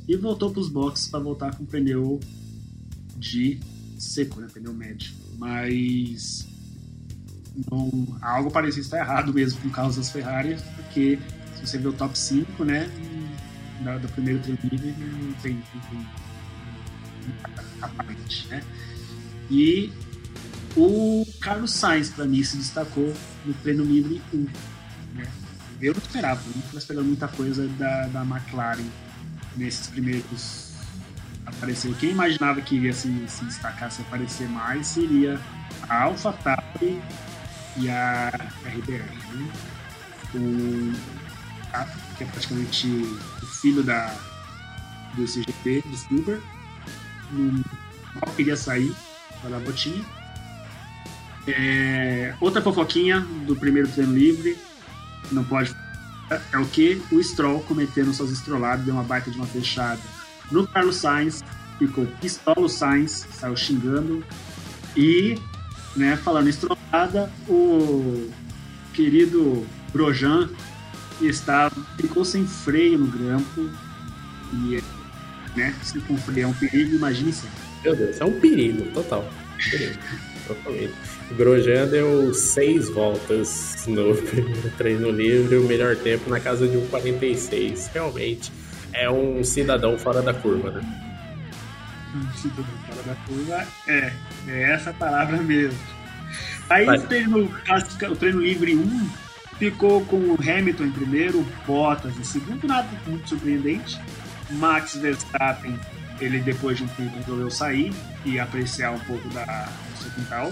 [0.08, 2.20] E voltou para os boxes para voltar com o pneu
[3.18, 3.60] de
[3.98, 4.48] seco, né?
[4.52, 5.14] Pneu médio.
[5.38, 6.48] Mas
[7.70, 11.20] não, algo parecido está errado mesmo com carros das Ferrari, porque
[11.56, 12.90] se você vê o top 5, né?
[14.02, 16.08] do primeiro treino livre não tem, não tem
[17.82, 18.62] aparente, né?
[19.50, 19.92] E
[20.76, 23.14] o Carlos Sainz, para mim, se destacou
[23.46, 24.38] no treino livre 1.
[25.16, 25.28] Né?
[25.82, 28.86] Eu não esperava, não estava esperando muita coisa da, da McLaren
[29.56, 30.70] nesses primeiros
[31.46, 31.94] aparecer.
[31.96, 35.40] Quem imaginava que iria se, se destacar, se aparecer mais, seria
[35.88, 37.02] a AlphaTauri
[37.78, 38.30] e a
[38.66, 39.04] RBR.
[39.34, 39.52] Né?
[40.36, 40.94] O,
[41.74, 41.86] a,
[42.18, 44.16] que é praticamente o filho da,
[45.16, 46.44] do CGP, do Spielberg.
[47.32, 47.64] Não,
[48.16, 48.94] não queria sair
[49.42, 50.04] para a botinha.
[51.58, 54.58] É, outra fofoquinha do primeiro treino livre,
[55.32, 55.76] não pode
[56.52, 60.00] é o que o Stroll cometendo suas estroladas, deu uma baita de uma fechada
[60.52, 61.44] no Carlos Sainz,
[61.78, 64.24] ficou pistola o Sainz, saiu xingando.
[64.96, 65.38] E,
[65.96, 68.30] né, falando estrolada, o
[68.94, 70.50] querido Brojan
[71.22, 73.70] estava, ficou sem freio no grampo.
[74.54, 74.84] E,
[75.56, 77.46] né, se com freio é um perigo, imagine se.
[77.84, 79.28] Meu Deus, é um perigo, total.
[79.70, 80.00] Perigo,
[80.48, 81.19] totalmente.
[81.32, 87.92] Grosjean deu seis voltas no primeiro treino livre, o melhor tempo na casa de 1,46.
[87.94, 88.52] Realmente
[88.94, 90.82] é um cidadão fora da curva, né?
[92.16, 94.12] Um cidadão fora da curva é,
[94.48, 95.80] é essa palavra mesmo.
[96.70, 97.52] Aí o treino,
[98.12, 99.10] o treino livre 1
[99.58, 104.00] ficou com o Hamilton em primeiro, Bottas em segundo, nada muito surpreendente.
[104.52, 105.80] Max Verstappen,
[106.20, 107.94] ele depois de um tempo resolveu sair
[108.26, 110.52] e apreciar um pouco da, do seu quintal,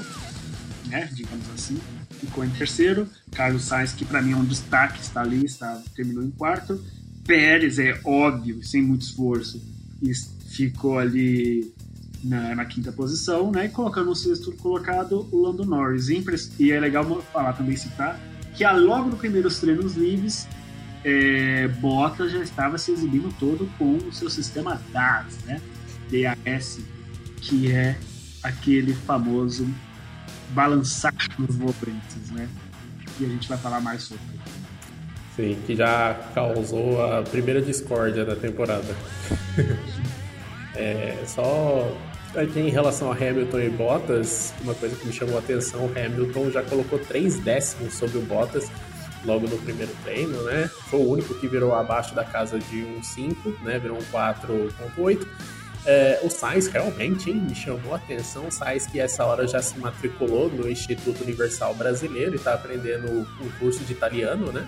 [0.88, 1.80] né, digamos assim.
[2.20, 3.08] Ficou em terceiro.
[3.32, 6.84] Carlos Sainz, que para mim é um destaque, está ali, está, terminou em quarto.
[7.26, 9.62] Pérez é óbvio, sem muito esforço,
[10.50, 11.74] ficou ali
[12.24, 13.66] na, na, quinta posição, né?
[13.66, 16.08] E colocando no sexto colocado o Lando Norris.
[16.58, 18.20] E é legal falar também, citar,
[18.56, 20.48] que logo no primeiros treinos livres,
[21.04, 25.62] é, Bottas já estava se exibindo todo com o seu sistema DAS, né?
[26.10, 26.80] DAS,
[27.42, 27.98] que é
[28.42, 29.68] aquele famoso
[30.50, 32.48] balançar nos volantes, né?
[33.20, 34.24] E a gente vai falar mais sobre.
[35.36, 38.96] Sim, que já causou a primeira discórdia da temporada.
[40.76, 41.92] é, só
[42.36, 45.92] aqui em relação a Hamilton e Bottas, uma coisa que me chamou a atenção, o
[45.92, 48.70] Hamilton já colocou três décimos sobre o Bottas
[49.26, 50.70] logo no primeiro treino, né?
[50.90, 53.80] Foi o único que virou abaixo da casa de um 5, né?
[53.80, 55.28] Virou um 4.8.
[55.88, 58.48] É, o Sainz realmente hein, me chamou a atenção.
[58.48, 63.10] O Sainz que essa hora já se matriculou no Instituto Universal Brasileiro e está aprendendo
[63.10, 64.68] um curso de italiano, né?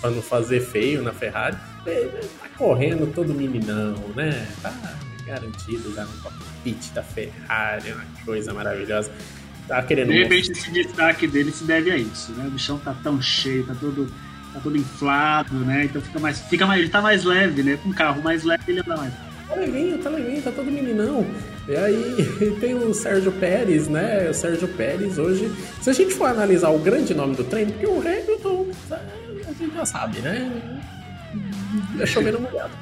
[0.00, 1.56] para não fazer feio na Ferrari.
[1.84, 4.46] Tá correndo todo meninão, né?
[4.60, 4.72] Tá
[5.24, 9.10] garantido já no cockpit da Ferrari, uma coisa maravilhosa.
[9.66, 10.12] Tá querendo.
[10.12, 12.46] De repente, esse destaque dele se deve a isso, né?
[12.46, 14.12] O bichão tá tão cheio, tá todo,
[14.54, 15.84] tá todo inflado, né?
[15.84, 17.78] Então fica mais, fica mais, ele tá mais leve, né?
[17.82, 19.12] Com um carro mais leve, ele anda mais.
[19.48, 21.26] Tá levinho, tá levinho, tá todo meninão.
[21.68, 24.30] E aí tem o Sérgio Pérez, né?
[24.30, 25.50] O Sérgio Pérez hoje.
[25.82, 29.74] Se a gente for analisar o grande nome do treino, porque o Hamilton, a gente
[29.74, 30.80] já sabe, né?
[31.98, 32.72] É chovendo molhado.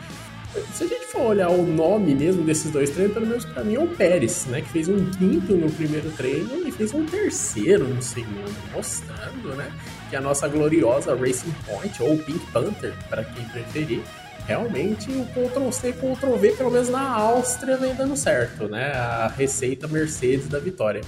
[0.75, 3.77] Se a gente for olhar o nome mesmo desses dois treinos, pelo menos para mim
[3.77, 4.61] é o Pérez, né?
[4.61, 9.73] Que fez um quinto no primeiro treino e fez um terceiro no segundo, mostrando, né?
[10.13, 14.03] Que a nossa gloriosa Racing Point, ou Pink Panther, para quem preferir,
[14.47, 18.93] realmente o Ctrl-C, Ctrl-V, pelo menos na Áustria, vem dando certo, né?
[18.93, 21.01] A receita Mercedes da vitória.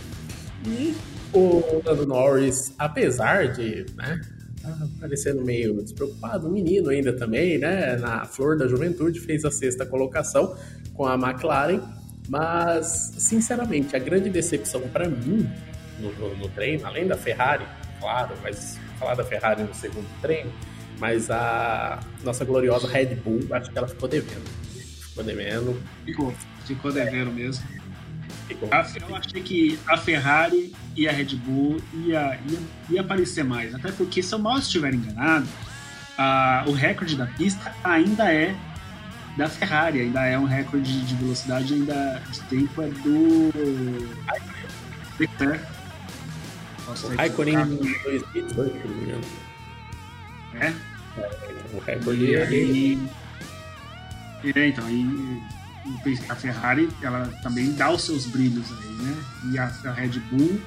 [0.67, 0.97] E
[1.35, 4.23] o Lando Norris, apesar de, né,
[4.63, 9.85] tá parecendo meio despreocupado, menino ainda também, né, na flor da juventude, fez a sexta
[9.85, 10.57] colocação
[10.95, 11.83] com a McLaren,
[12.27, 15.47] mas, sinceramente, a grande decepção para mim
[16.01, 17.67] no, no treino, além da Ferrari,
[18.01, 20.53] claro, mas falar da Ferrari no segundo treino,
[20.99, 24.49] mas a nossa gloriosa Red Bull, acho que ela ficou devendo.
[25.09, 25.83] Ficou devendo.
[26.05, 27.65] Ficou, ficou devendo mesmo.
[28.49, 28.69] Ficou.
[28.69, 32.59] Eu achei que a Ferrari e a Red Bull ia, ia,
[32.91, 33.75] ia aparecer mais.
[33.75, 35.47] Até porque, se eu mal estiver enganado,
[36.17, 38.55] a, o recorde da pista ainda é
[39.37, 43.51] da Ferrari, ainda é um recorde de velocidade, ainda de tempo é do
[45.19, 45.74] Leclerc.
[46.87, 49.25] O Raikkonen em 2018, se não me engano.
[50.61, 50.73] É?
[51.73, 53.09] O recorde é dele.
[54.45, 55.43] É, então, e,
[56.29, 59.17] a Ferrari, ela também dá os seus brilhos aí, né?
[59.53, 60.61] E a, a Red Bull,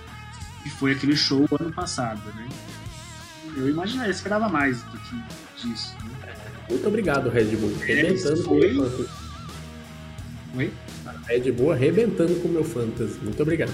[0.64, 2.48] que foi aquele show ano passado, né?
[3.56, 5.16] Eu imaginava, eu esperava mais do que
[5.62, 6.36] disso, né?
[6.70, 7.74] Muito obrigado, Red Bull.
[7.82, 8.74] Arrebentando foi...
[8.74, 9.28] com o meu fantasy.
[10.56, 10.74] Oi?
[11.06, 13.20] A Red Bull arrebentando com o meu fantasy.
[13.22, 13.72] Muito obrigado.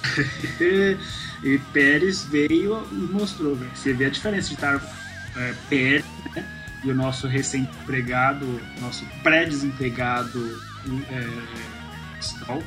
[1.42, 3.56] e Pérez veio e mostrou.
[3.74, 4.82] Você vê a diferença de estar
[5.36, 6.44] é, Pérez, né?
[6.84, 10.60] E o nosso recém-empregado, nosso pré-desempregado
[11.10, 12.62] é, Stroll,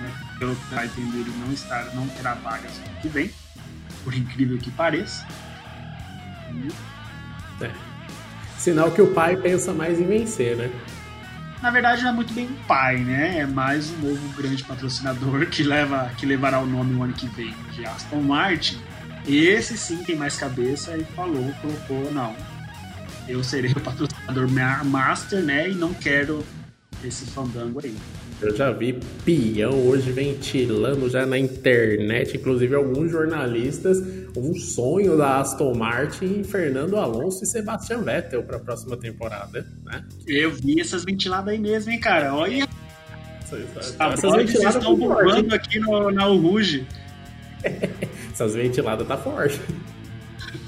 [0.00, 0.12] né?
[0.38, 3.30] Pelo que vai entender, ele não, estar, não terá vagas ano que vem,
[4.04, 5.26] por incrível que pareça.
[7.60, 7.70] É.
[8.58, 10.70] Sinal que o pai pensa mais em vencer, né?
[11.62, 13.38] Na verdade, não é muito bem pai, né?
[13.38, 17.26] É mais um novo grande patrocinador que, leva, que levará o nome o ano que
[17.28, 18.78] vem de Aston Martin.
[19.26, 22.36] Esse sim tem mais cabeça e falou, colocou, não.
[23.26, 24.48] Eu serei o patrocinador
[24.84, 25.70] master, né?
[25.70, 26.44] E não quero
[27.02, 27.96] esse fandango aí.
[28.40, 33.98] Eu já vi peão hoje ventilando já na internet, inclusive alguns jornalistas,
[34.36, 40.04] um sonho da Aston Martin, Fernando Alonso e Sebastian Vettel para a próxima temporada, né?
[40.26, 42.34] Eu vi essas ventiladas aí mesmo, hein, cara?
[42.34, 42.68] Olha.
[43.42, 46.86] Essas ventiladas estão bombando aqui no, na Uruge.
[48.30, 49.58] essas ventiladas tá forte.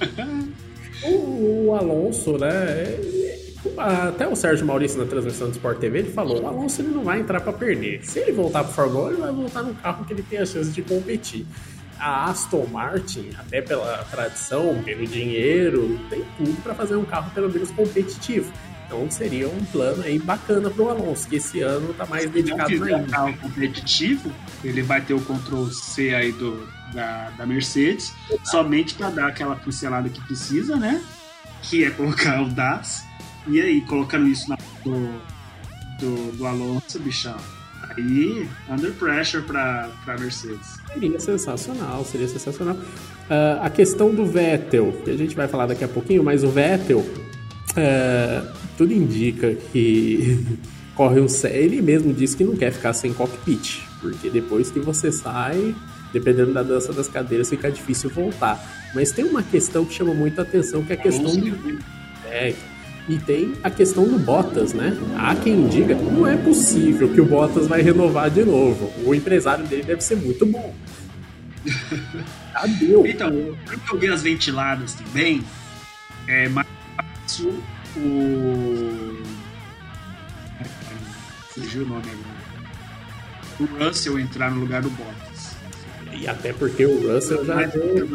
[1.04, 3.27] o, o Alonso, né?
[3.76, 7.02] Até o Sérgio Maurício na transmissão do Sport TV ele falou: o Alonso ele não
[7.02, 8.04] vai entrar para perder.
[8.04, 10.46] Se ele voltar para Fórmula 1, ele vai voltar no carro que ele tem a
[10.46, 11.46] chance de competir.
[11.98, 17.50] A Aston Martin, até pela tradição, pelo dinheiro, tem tudo para fazer um carro pelo
[17.50, 18.52] menos competitivo.
[18.86, 22.70] Então seria um plano aí bacana para o Alonso, que esse ano está mais dedicado
[22.70, 24.32] Se não um carro competitivo,
[24.64, 28.48] ele vai ter o Ctrl C aí do, da, da Mercedes, Exato.
[28.48, 31.02] somente para dar aquela pincelada que precisa, né?
[31.62, 33.04] Que é colocar o DAS
[33.48, 35.20] e aí, colocando isso na do,
[35.98, 37.36] do, do Alonso, bichão,
[37.90, 40.78] aí, under pressure para pra Mercedes.
[40.92, 42.74] Seria sensacional, seria sensacional.
[42.76, 46.48] Uh, a questão do Vettel, que a gente vai falar daqui a pouquinho, mas o
[46.48, 50.44] Vettel, uh, tudo indica que
[50.94, 51.26] corre um.
[51.44, 55.74] Ele mesmo disse que não quer ficar sem cockpit, porque depois que você sai,
[56.12, 58.60] dependendo da dança das cadeiras, fica difícil voltar.
[58.94, 61.78] Mas tem uma questão que chama muita atenção, que é a questão do.
[62.30, 62.54] É,
[63.08, 64.96] e tem a questão do Bottas, né?
[65.16, 68.92] Há quem diga, não é possível que o Bottas vai renovar de novo.
[69.04, 70.74] O empresário dele deve ser muito bom.
[72.54, 73.08] Adeus.
[73.08, 75.42] Então, pelo que eu vi as ventiladas também,
[76.26, 77.62] é mais fácil
[77.96, 79.22] o.
[81.48, 82.38] Fugiu o nome agora.
[83.60, 85.27] O Russell entrar no lugar do Bottas.
[86.20, 87.54] E até porque o Russell já.
[87.54, 88.06] Mais deu...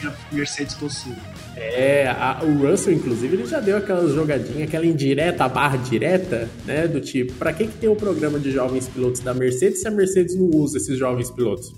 [0.00, 1.14] que a Mercedes possui.
[1.56, 6.86] É, a, o Russell, inclusive, ele já deu aquelas jogadinhas, aquela indireta, barra direta, né?
[6.86, 9.88] Do tipo, pra que, que tem o um programa de jovens pilotos da Mercedes se
[9.88, 11.74] a Mercedes não usa esses jovens pilotos?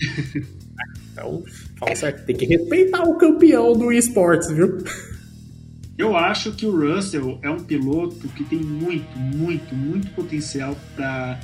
[1.12, 1.44] então,
[1.78, 4.78] fala certo, tem que respeitar o campeão do esportes, viu?
[5.96, 11.38] Eu acho que o Russell é um piloto que tem muito, muito, muito potencial para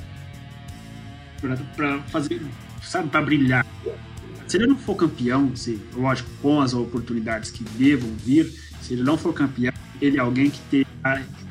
[2.07, 2.41] fazer,
[2.81, 3.65] sabe, para brilhar
[4.49, 9.03] se ele não for campeão, se, lógico, com as oportunidades que devam vir, se ele
[9.03, 10.85] não for campeão, ele é alguém que tem,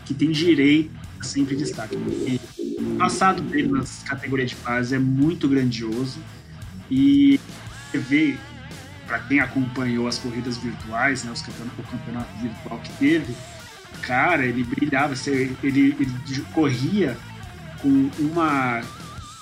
[0.05, 1.97] que tem direito a sempre destaque.
[1.97, 6.19] O passado dele nas categorias de base é muito grandioso
[6.91, 7.39] e
[7.93, 8.37] você vê,
[9.07, 13.33] para quem acompanhou as corridas virtuais, né, os campeonatos, o campeonato virtual que teve,
[14.03, 15.15] cara, ele brilhava,
[15.63, 17.17] ele, ele corria
[17.81, 18.83] com uma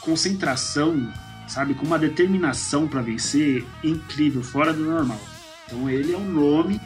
[0.02, 1.10] concentração
[1.46, 1.74] sabe?
[1.74, 5.20] Com uma determinação para vencer incrível, fora do normal.
[5.66, 6.80] Então ele é um nome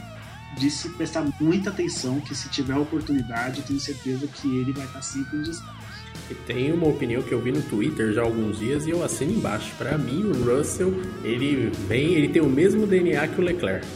[0.57, 4.85] de se prestar muita atenção, que se tiver oportunidade, eu tenho certeza que ele vai
[4.85, 5.81] estar sempre em destaque.
[6.31, 9.03] E tem uma opinião que eu vi no Twitter já há alguns dias e eu
[9.03, 9.73] assino embaixo.
[9.77, 10.95] Para mim, o Russell,
[11.25, 13.87] ele vem, ele tem o mesmo DNA que o Leclerc.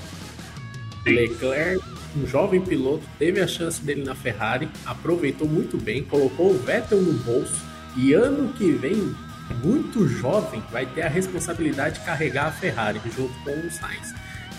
[1.07, 1.85] Leclerc,
[2.17, 7.01] um jovem piloto, teve a chance dele na Ferrari, aproveitou muito bem, colocou o Vettel
[7.01, 7.63] no bolso
[7.97, 9.15] e ano que vem
[9.63, 14.15] muito jovem vai ter a responsabilidade de carregar a Ferrari junto com o Sainz.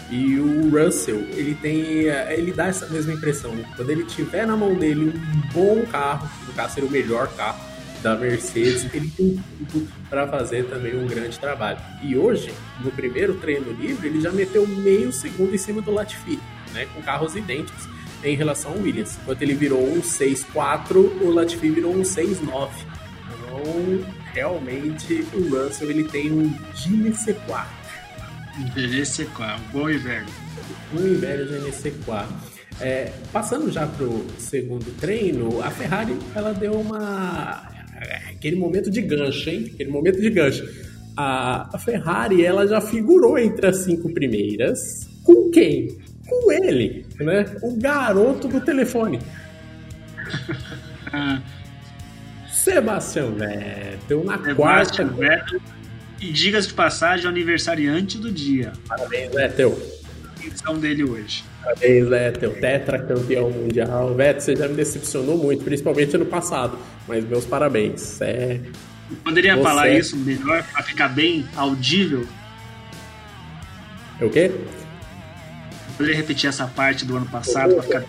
[0.10, 1.82] E o Russell, ele tem,
[2.30, 3.56] ele dá essa mesma impressão.
[3.76, 7.60] Quando ele tiver na mão dele um bom carro, no caso seria o melhor carro,
[8.06, 11.80] da Mercedes, ele tem tudo para fazer também um grande trabalho.
[12.04, 16.40] E hoje, no primeiro treino livre, ele já meteu meio segundo em cima do Latifi,
[16.72, 17.90] né, com carros idênticos
[18.24, 19.18] em relação ao Williams.
[19.20, 22.70] Enquanto ele virou um 6-4, o Latifi virou um 6-9.
[23.34, 27.66] Então, realmente, o Russell ele tem um GNC4.
[28.76, 30.26] GNC4, bom e velho.
[30.94, 32.28] Um e velho GNC4.
[32.82, 37.74] É, passando já pro segundo treino, a Ferrari ela deu uma
[38.30, 39.72] aquele momento de gancho, hein?
[39.74, 40.68] Aquele momento de gancho.
[41.16, 45.10] A, a Ferrari ela já figurou entre as cinco primeiras.
[45.24, 45.98] Com quem?
[46.28, 47.46] Com ele, né?
[47.64, 49.20] O garoto do telefone.
[52.66, 55.36] Sebastião Vettel na Sebastian quarta.
[55.36, 55.62] Vettel,
[56.20, 58.74] e diga-se de passagem, aniversariante do dia.
[58.88, 59.80] Parabéns, Vettel.
[60.42, 61.44] A edição dele hoje.
[61.64, 64.16] Parabéns, Vettel, tetracampeão mundial.
[64.16, 66.80] Vettel, você já me decepcionou muito, principalmente ano passado.
[67.08, 68.20] Mas meus parabéns.
[68.22, 68.60] É...
[69.24, 69.62] Poderia você...
[69.62, 72.28] falar isso melhor para ficar bem audível?
[74.20, 74.52] É o quê?
[75.98, 78.04] Poderia repetir essa parte do ano passado para ficar.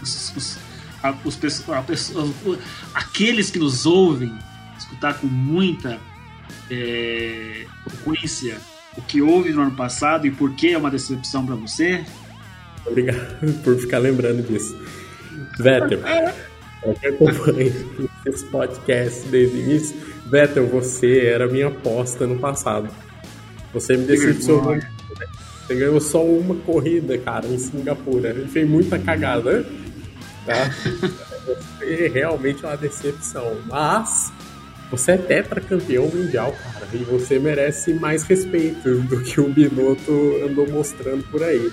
[0.00, 0.65] Os, os,
[1.24, 1.38] os,
[1.68, 4.32] a aqueles que nos ouvem
[4.78, 5.98] escutar com muita
[6.70, 8.56] é, frequência
[8.96, 12.04] o que houve no ano passado e por que é uma decepção para você?
[12.86, 14.76] Obrigado por ficar lembrando disso.
[15.58, 16.00] Vettel,
[16.82, 19.96] eu acompanho esse podcast desde o início.
[20.26, 22.88] Vettel, você era minha aposta no passado.
[23.74, 24.78] Você me decepcionou.
[25.66, 28.30] Você ganhou só uma corrida, cara, em Singapura.
[28.30, 29.66] Ele fez muita cagada,
[30.46, 30.70] tá?
[31.78, 33.58] Você realmente é uma decepção.
[33.66, 34.32] Mas
[34.90, 36.86] você é tetracampeão mundial, cara.
[36.92, 41.70] E você merece mais respeito do que o Binotto andou mostrando por aí.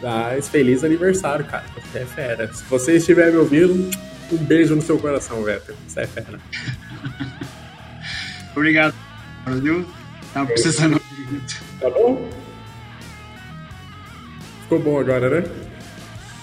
[0.00, 1.64] Mas feliz aniversário, cara.
[1.74, 2.52] Você é fera.
[2.52, 3.90] Se você estiver me ouvindo,
[4.32, 5.74] um beijo no seu coração, Vettel.
[5.86, 6.38] Você é fera.
[8.54, 8.94] Obrigado,
[9.62, 9.84] viu?
[10.32, 11.00] Tava precisando.
[11.80, 12.30] Tá bom?
[14.62, 15.48] Ficou bom agora, né?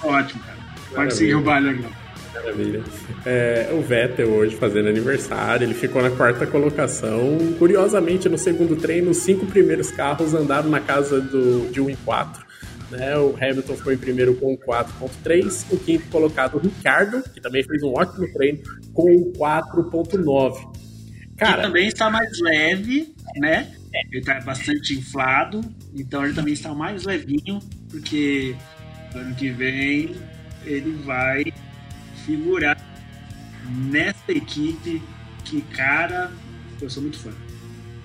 [0.04, 0.61] Ótimo, cara.
[0.94, 2.02] Pode seguir o baile agora.
[2.34, 2.84] Maravilha.
[3.26, 7.38] É, o Vettel hoje fazendo aniversário, ele ficou na quarta colocação.
[7.60, 11.96] Curiosamente, no segundo treino, os cinco primeiros carros andaram na casa do, de 1 em
[11.98, 12.46] 4.
[12.90, 13.18] Né?
[13.18, 17.84] O Hamilton foi em primeiro com 4.3, o quinto colocado o Ricardo, que também fez
[17.84, 18.60] um ótimo treino,
[18.94, 20.72] com 4.9.
[21.38, 23.72] Cara, que também está mais leve, né?
[24.10, 25.62] Ele está bastante inflado,
[25.94, 28.56] então ele também está mais levinho, porque
[29.14, 30.16] ano que vem
[30.66, 31.46] ele vai
[32.26, 32.78] figurar
[33.90, 35.02] nessa equipe
[35.44, 36.32] que, cara,
[36.82, 37.32] eu sou muito fã.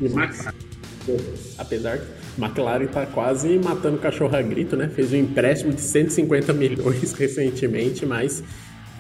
[0.01, 0.55] McLaren.
[1.57, 2.07] Apesar que
[2.39, 4.89] McLaren está quase matando o cachorro a grito, né?
[4.89, 8.43] Fez um empréstimo de 150 milhões recentemente, mas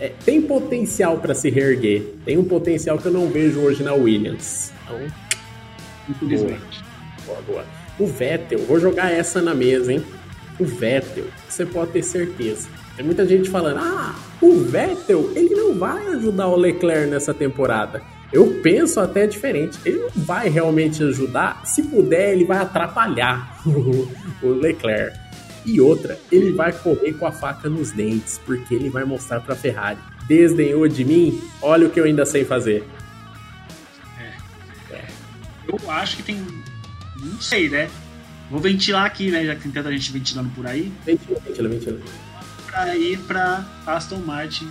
[0.01, 2.15] é, tem potencial para se reerguer.
[2.25, 4.73] Tem um potencial que eu não vejo hoje na Williams.
[4.85, 5.01] Então,
[6.09, 6.85] infelizmente.
[7.27, 7.65] Boa, boa.
[7.99, 10.05] O Vettel, vou jogar essa na mesa, hein?
[10.59, 12.69] O Vettel, você pode ter certeza.
[12.97, 18.03] Tem muita gente falando: ah, o Vettel, ele não vai ajudar o Leclerc nessa temporada.
[18.33, 19.79] Eu penso até diferente.
[19.85, 21.65] Ele não vai realmente ajudar.
[21.65, 23.61] Se puder, ele vai atrapalhar
[24.43, 25.17] o Leclerc.
[25.65, 29.55] E outra, ele vai correr com a faca nos dentes, porque ele vai mostrar para
[29.55, 29.99] a Ferrari.
[30.27, 31.41] Desdenhou de mim?
[31.61, 32.85] Olha o que eu ainda sei fazer.
[34.19, 34.95] É.
[34.95, 35.05] é.
[35.69, 36.37] Eu acho que tem.
[37.17, 37.89] Não sei, né?
[38.51, 39.45] Vou ventilar aqui, né?
[39.45, 40.93] Já que tem tanta gente ventilando por aí.
[41.05, 41.99] Ventila, ventila, ventila.
[42.77, 44.71] Pra ir pra Aston Martin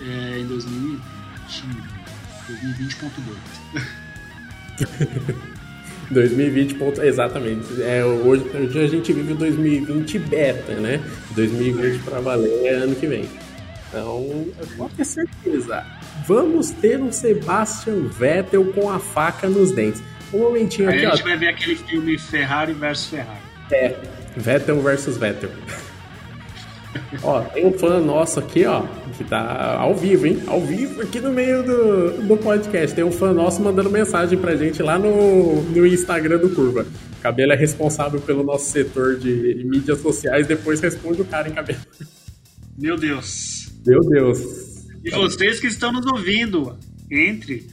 [0.00, 1.64] é, em 2020.
[2.48, 4.86] 2020.2.
[6.12, 6.74] 2020.
[6.74, 7.82] Ponto, exatamente.
[7.82, 11.00] É, hoje, hoje a gente vive o 2020 beta, né?
[11.32, 13.28] 2020 para valer é ano que vem.
[13.88, 15.84] Então, pode ter certeza.
[16.24, 20.00] Vamos ter um Sebastian Vettel com a faca nos dentes.
[20.32, 21.24] Um momentinho aqui, A gente ó.
[21.24, 23.40] vai ver aquele filme Ferrari versus Ferrari.
[23.72, 23.96] É,
[24.36, 25.50] Vettel versus Vettel.
[27.22, 28.82] Ó, tem um fã nosso aqui, ó,
[29.16, 30.42] que tá ao vivo, hein?
[30.46, 32.94] Ao vivo aqui no meio do, do podcast.
[32.94, 36.86] Tem um fã nosso mandando mensagem pra gente lá no, no Instagram do Curva.
[37.22, 41.80] Cabelo é responsável pelo nosso setor de mídias sociais, depois responde o cara em cabelo.
[42.76, 43.72] Meu Deus.
[43.84, 44.38] Meu Deus.
[45.04, 46.76] E vocês que estão nos ouvindo,
[47.10, 47.66] entre,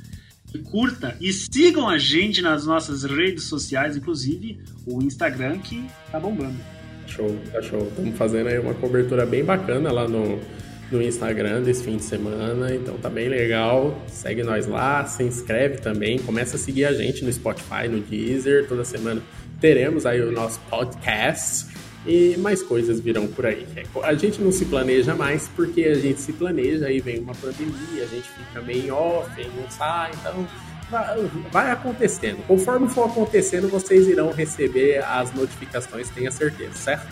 [0.64, 6.75] curta e sigam a gente nas nossas redes sociais, inclusive o Instagram que tá bombando.
[7.08, 7.88] Show, tá show.
[7.88, 10.40] Estamos fazendo aí uma cobertura bem bacana lá no,
[10.92, 14.00] no Instagram desse fim de semana, então tá bem legal.
[14.08, 18.68] Segue nós lá, se inscreve também, começa a seguir a gente no Spotify, no Deezer,
[18.68, 19.22] toda semana
[19.60, 21.68] teremos aí o nosso podcast.
[22.06, 23.66] e mais coisas virão por aí.
[24.04, 28.04] A gente não se planeja mais porque a gente se planeja, aí vem uma pandemia,
[28.04, 30.48] a gente fica meio off, não sai, então
[31.52, 32.46] vai acontecendo.
[32.46, 37.08] Conforme for acontecendo, vocês irão receber as notificações, tenha certeza, certo?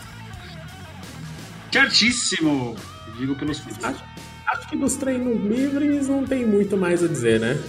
[1.72, 2.76] Certíssimo!
[3.18, 3.84] Digo pelos filhos.
[3.84, 4.04] Acho,
[4.48, 7.60] acho que dos treinos livres não tem muito mais a dizer, né?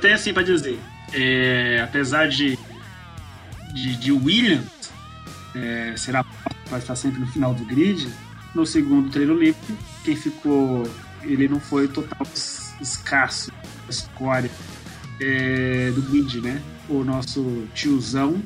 [0.00, 0.78] Tem assim para dizer.
[1.12, 2.58] É, apesar de,
[3.72, 4.66] de, de Williams
[5.54, 6.24] é, será
[6.68, 8.08] vai estar sempre no final do grid,
[8.54, 10.82] no segundo treino livre, quem ficou,
[11.22, 12.26] ele não foi total
[12.80, 13.52] escasso,
[13.88, 14.50] escória
[15.20, 16.60] é, do grid, né?
[16.88, 18.40] O nosso tiozão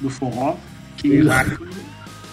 [0.00, 0.56] do forró,
[0.96, 1.22] que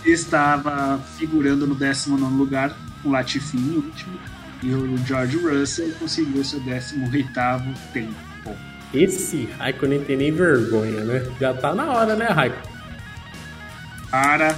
[0.06, 4.18] estava figurando no 19 lugar, o Latifi em último,
[4.62, 7.30] e o George Russell conseguiu seu 18
[7.94, 8.14] tempo.
[8.94, 11.26] Esse Raikkonen tem nem vergonha, né?
[11.39, 12.74] Já tá na hora, né, Raikkonen?
[14.12, 14.56] Para,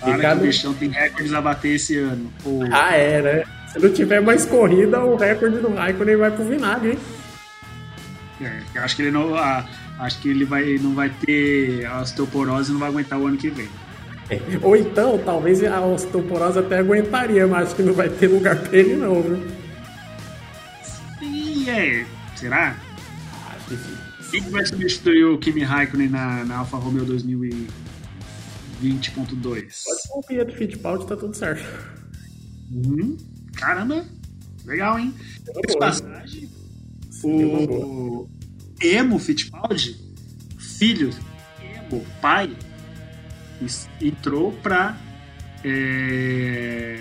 [0.00, 2.30] para que o bichão tem recordes a bater esse ano.
[2.42, 2.60] Pô.
[2.70, 3.44] Ah, é, né?
[3.72, 6.98] Se não tiver mais corrida, o recorde do Raikkonen vai pro vinagre, hein?
[8.40, 9.34] É, acho que ele não.
[9.34, 9.68] Ah,
[9.98, 13.36] acho que ele vai, não vai ter a osteoporose e não vai aguentar o ano
[13.36, 13.68] que vem.
[14.30, 14.40] É.
[14.62, 18.78] Ou então, talvez a osteoporose até aguentaria, mas acho que não vai ter lugar pra
[18.78, 19.46] ele não, viu?
[21.18, 22.06] Sim, é.
[22.36, 22.76] Será?
[23.50, 23.96] Acho que sim.
[24.30, 27.68] Quem vai substituir o Kimi Raikkonen na, na Alfa Romeo 2020.2?
[29.42, 31.66] Pode ser o Pietro Fittipaldi, tá tudo certo.
[32.72, 33.16] Uhum.
[33.56, 34.06] Caramba,
[34.64, 35.12] legal, hein?
[35.52, 36.48] Boa, passagem,
[37.22, 38.28] o
[38.80, 39.96] Emo Fittipaldi,
[40.58, 41.10] filho,
[41.60, 42.56] Emo, pai,
[44.00, 44.98] entrou para
[45.64, 47.00] é,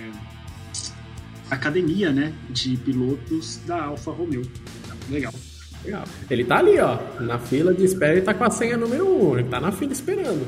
[1.50, 4.44] academia, né, de pilotos da Alfa Romeo.
[5.10, 5.34] Legal.
[5.84, 6.04] Legal.
[6.30, 9.30] Ele tá ali, ó, na fila de espera, ele tá com a senha número 1,
[9.30, 10.46] um, ele tá na fila esperando.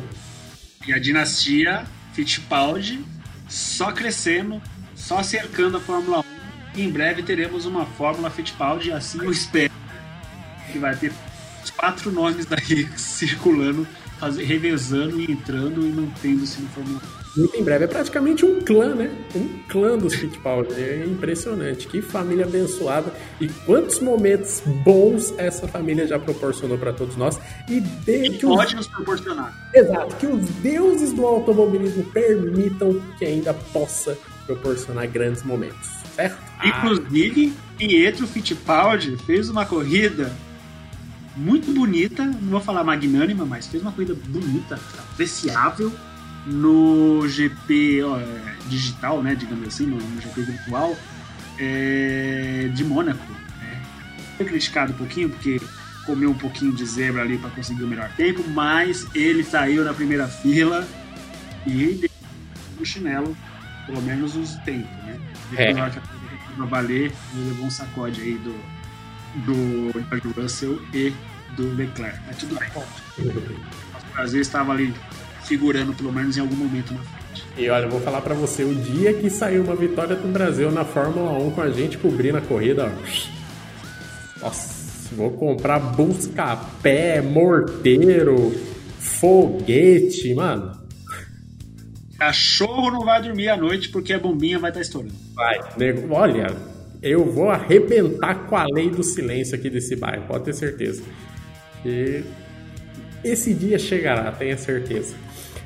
[0.86, 3.00] E a dinastia Fittipaldi
[3.48, 4.62] só crescendo,
[4.96, 6.41] só cercando a Fórmula 1
[6.76, 9.72] em breve teremos uma fórmula Fittipaldi, assim eu espero.
[10.72, 11.12] Que vai ter
[11.76, 13.88] quatro nomes daí circulando,
[14.20, 17.40] faz, revezando e entrando e mantendo-se no Fórmula 1.
[17.40, 17.86] Muito em breve.
[17.86, 19.10] É praticamente um clã, né?
[19.34, 20.74] Um clã dos Fittipaldi.
[20.74, 21.88] É impressionante.
[21.88, 23.14] Que família abençoada.
[23.40, 27.40] E quantos momentos bons essa família já proporcionou para todos nós.
[27.70, 28.86] E, de, e que pode os...
[28.86, 29.72] nos proporcionar.
[29.74, 30.16] Exato.
[30.18, 36.38] Que os deuses do automobilismo permitam que ainda possa proporcionar grandes momentos certo?
[36.64, 40.32] Inclusive, Pietro Fittipaldi fez uma corrida
[41.36, 45.92] muito bonita, não vou falar magnânima, mas fez uma corrida bonita, apreciável
[46.46, 48.20] no GP ó,
[48.68, 50.96] digital, né, digamos assim, no, no GP virtual
[51.60, 53.32] é, de Mônaco.
[53.60, 53.82] Né?
[54.38, 55.62] Foi criticado um pouquinho porque
[56.06, 59.94] comeu um pouquinho de zebra ali para conseguir o melhor tempo, mas ele saiu na
[59.94, 60.88] primeira fila
[61.66, 62.10] e deu
[62.80, 63.38] no chinelo,
[63.86, 65.20] pelo menos os tempos, né?
[65.58, 65.74] É.
[65.74, 68.54] Pra valer, ele levou um sacode aí do,
[69.46, 71.14] do George Russell e
[71.56, 72.20] do Leclerc.
[72.28, 72.70] Mas tudo bem.
[73.20, 74.94] O Brasil estava ali
[75.44, 77.46] figurando, pelo menos em algum momento na frente.
[77.58, 80.72] E olha, eu vou falar para você, o dia que saiu uma vitória do Brasil
[80.72, 82.92] na Fórmula 1 com a gente cobrindo a corrida.
[84.42, 88.54] Nossa, vou comprar busca-pé, morteiro,
[89.00, 90.80] foguete, mano.
[92.18, 95.14] Cachorro não vai dormir à noite porque a bombinha vai estar tá estourando.
[95.42, 95.60] Vai.
[96.12, 96.56] Olha,
[97.02, 101.02] eu vou arrebentar com a lei do silêncio aqui desse bairro, pode ter certeza.
[101.84, 102.24] E
[103.24, 105.16] esse dia chegará, tenha certeza.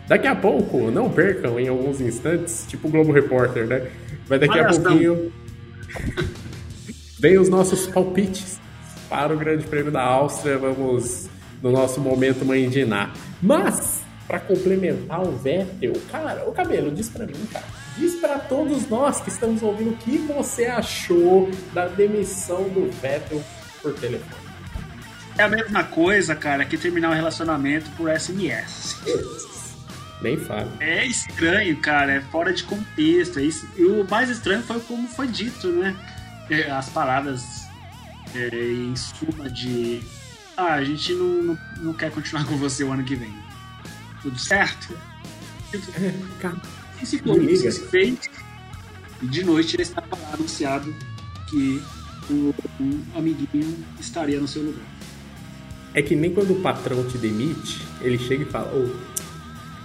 [0.07, 3.85] Daqui a pouco, não percam em alguns instantes, tipo o Globo Repórter, né?
[4.27, 5.33] Vai daqui Olha a pouquinho.
[7.19, 8.57] Vem os nossos palpites
[9.09, 10.57] para o Grande Prêmio da Áustria.
[10.57, 11.27] Vamos
[11.61, 13.11] no nosso momento mãe de Iná.
[13.41, 17.65] Mas para complementar o Vettel, cara, o cabelo, diz para mim, cara.
[17.97, 23.43] Diz para todos nós que estamos ouvindo o que você achou da demissão do Vettel
[23.81, 24.45] por telefone.
[25.37, 28.97] É a mesma coisa, cara, que terminar um relacionamento por SMS.
[30.21, 30.71] Nem falo.
[30.79, 33.39] É estranho, cara, é fora de contexto.
[33.39, 33.67] É isso.
[33.77, 35.95] E o mais estranho foi como foi dito, né?
[36.49, 37.43] É, as palavras
[38.33, 40.01] é, em suma de.
[40.55, 43.45] Ah, a gente não, não, não quer continuar com você o ano que vem
[44.25, 44.97] tudo certo.
[45.73, 46.57] É, cara,
[47.01, 48.17] esse comício se fez
[49.21, 50.93] e de noite ele estava anunciado
[51.49, 51.81] que
[52.29, 54.85] o, um amiguinho estaria no seu lugar.
[55.93, 58.93] É que nem quando o patrão te demite, ele chega e fala, ô,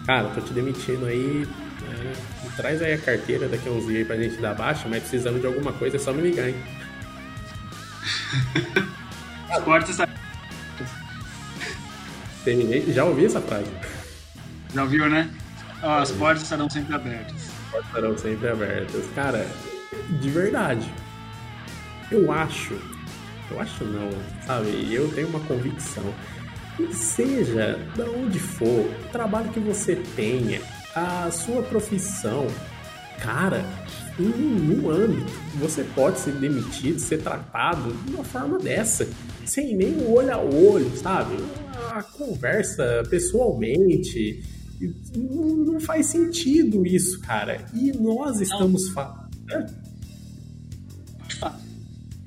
[0.04, 1.46] cara, tô te demitindo aí,
[1.88, 2.12] é,
[2.56, 5.40] traz aí a carteira daqui a uns dias aí pra gente dar baixa, mas precisando
[5.40, 6.56] de alguma coisa é só me ligar, hein?
[9.64, 10.08] Corta essa.
[12.44, 13.70] Terminei, já ouvi essa frase.
[14.74, 15.30] Já viu, né?
[15.82, 17.36] As portas estarão sempre abertas.
[17.36, 19.04] As portas estarão sempre abertas.
[19.14, 19.46] Cara,
[20.20, 20.92] de verdade,
[22.10, 22.74] eu acho,
[23.50, 24.10] eu acho não,
[24.46, 24.92] sabe?
[24.92, 26.04] Eu tenho uma convicção.
[26.76, 30.60] Que seja de onde for, o trabalho que você tenha,
[30.94, 32.46] a sua profissão,
[33.20, 33.64] cara,
[34.18, 39.08] em nenhum âmbito você pode ser demitido, ser tratado de uma forma dessa,
[39.44, 41.36] sem nem olho a olho, sabe?
[41.90, 44.59] A conversa pessoalmente.
[45.14, 47.64] Não faz sentido isso, cara.
[47.74, 49.30] E nós estamos falando.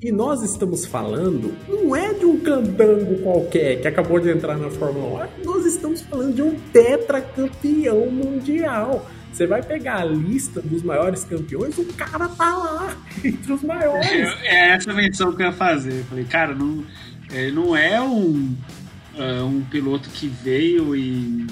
[0.00, 4.68] E nós estamos falando, não é de um candango qualquer que acabou de entrar na
[4.68, 9.10] Fórmula 1, nós estamos falando de um tetracampeão mundial.
[9.32, 14.06] Você vai pegar a lista dos maiores campeões, o cara tá lá, entre os maiores.
[14.06, 16.00] É, é essa menção que eu ia fazer.
[16.00, 16.84] Eu falei, cara, não,
[17.32, 18.54] ele não é um,
[19.14, 21.46] uh, um piloto que veio e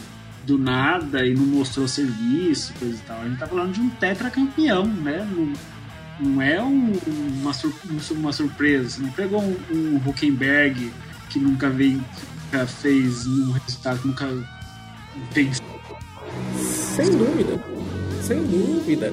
[0.45, 3.21] do nada e não mostrou serviço, coisa e tal.
[3.21, 5.27] A gente tá falando de um tetracampeão, né?
[5.31, 5.53] Não,
[6.21, 6.93] não é um,
[7.41, 7.73] uma, sur,
[8.11, 8.89] uma surpresa.
[8.89, 10.93] Você não pegou um, um Huckenberg
[11.31, 12.03] que nunca veio,
[12.45, 14.29] nunca fez um resultado, nunca
[15.31, 15.61] fez.
[16.57, 17.65] Sem dúvida,
[18.23, 19.13] sem dúvida.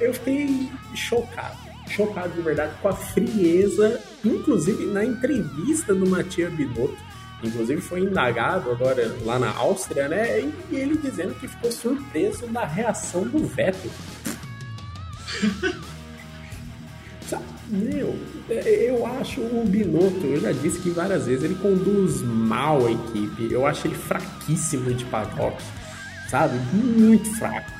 [0.00, 1.56] Eu fiquei chocado,
[1.88, 6.96] chocado de verdade com a frieza, inclusive na entrevista do Matias Binotto,
[7.42, 10.40] inclusive foi indagado agora lá na Áustria, né?
[10.70, 13.90] E ele dizendo que ficou surpreso da reação do Vettel.
[17.68, 18.18] Meu,
[18.48, 23.48] eu acho o Binotto, eu já disse que várias vezes, ele conduz mal a equipe.
[23.48, 25.62] Eu acho ele fraquíssimo de paddock,
[26.28, 26.58] sabe?
[26.74, 27.70] Muito fraco.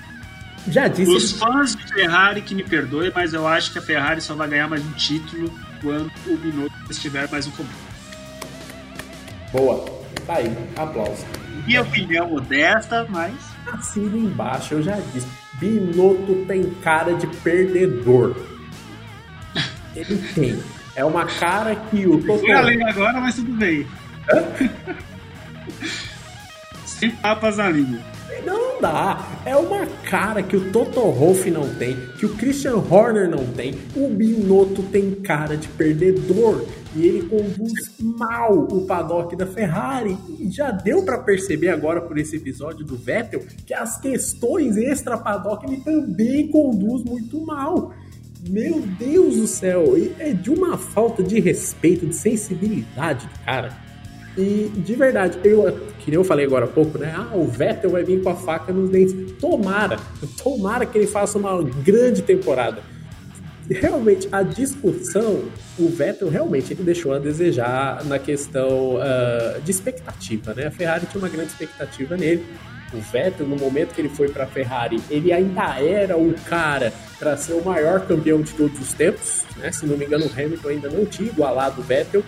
[0.68, 1.10] Já disse.
[1.10, 4.48] Os fãs de Ferrari que me perdoem, mas eu acho que a Ferrari só vai
[4.48, 7.89] ganhar mais um título quando o Binotto estiver mais um comando.
[9.52, 9.84] Boa,
[10.26, 11.24] tá aí, aplauso.
[11.66, 13.34] Minha opinião modesta, mas.
[13.72, 15.28] Assina embaixo, eu já disse.
[15.54, 18.34] Binotto tem cara de perdedor.
[19.94, 20.62] Ele tem.
[20.94, 22.40] É uma cara que o Toto.
[22.40, 23.86] Fui além agora, mas tudo bem.
[26.84, 28.00] Sem papas na língua.
[28.44, 29.40] Não dá.
[29.44, 33.78] É uma cara que o Toto Wolff não tem, que o Christian Horner não tem.
[33.94, 36.64] O Binotto tem cara de perdedor
[36.94, 40.16] e ele conduz mal o paddock da Ferrari.
[40.38, 45.16] E já deu para perceber agora por esse episódio do Vettel que as questões extra
[45.16, 47.92] paddock ele também conduz muito mal.
[48.48, 49.84] Meu Deus do céu,
[50.18, 53.89] é de uma falta de respeito, de sensibilidade, cara.
[54.36, 57.14] E de verdade, eu, que nem eu falei agora há pouco, né?
[57.16, 59.32] Ah, o Vettel vai vir com a faca nos dentes.
[59.40, 59.98] Tomara,
[60.42, 62.80] tomara que ele faça uma grande temporada
[63.74, 65.44] realmente a discussão,
[65.78, 70.66] o Vettel realmente ele deixou a desejar na questão uh, de expectativa, né?
[70.66, 72.44] A Ferrari tinha uma grande expectativa nele.
[72.92, 76.92] O Vettel, no momento que ele foi para a Ferrari, ele ainda era o cara
[77.20, 79.70] para ser o maior campeão de todos os tempos, né?
[79.70, 82.24] Se não me engano, o Hamilton ainda não tinha igualado o Vettel,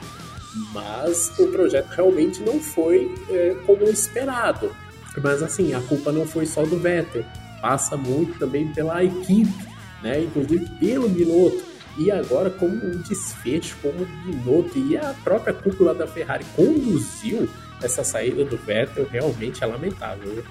[0.72, 4.74] mas o projeto realmente não foi é, como esperado.
[5.22, 7.24] Mas assim, a culpa não foi só do Vettel,
[7.60, 9.72] passa muito também pela equipe
[10.02, 10.22] né?
[10.24, 11.72] Inclusive pelo Binotto.
[11.98, 17.48] E agora, como um desfecho, como o Binotto e a própria cúpula da Ferrari conduziu
[17.82, 20.44] essa saída do Vettel, realmente é lamentável.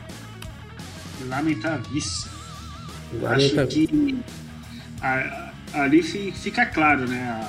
[1.27, 2.31] Lamentavíssimo.
[3.25, 4.23] Acho que
[5.73, 7.47] ali fica claro, né?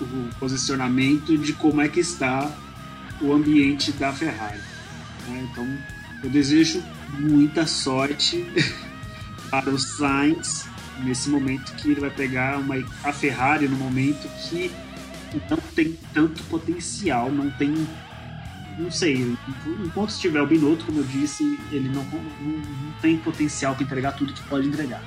[0.00, 2.50] O posicionamento de como é que está
[3.20, 4.60] o ambiente da Ferrari.
[5.28, 5.48] Né?
[5.50, 5.66] Então,
[6.22, 6.82] eu desejo
[7.18, 8.46] muita sorte
[9.50, 10.66] para o Sainz
[11.02, 14.70] nesse momento que ele vai pegar uma, a Ferrari no momento que
[15.50, 17.74] não tem tanto potencial, não tem.
[18.78, 19.34] Não sei,
[19.84, 24.12] enquanto estiver o Binotto, como eu disse, ele não, não, não tem potencial para entregar
[24.12, 25.02] tudo que pode entregar.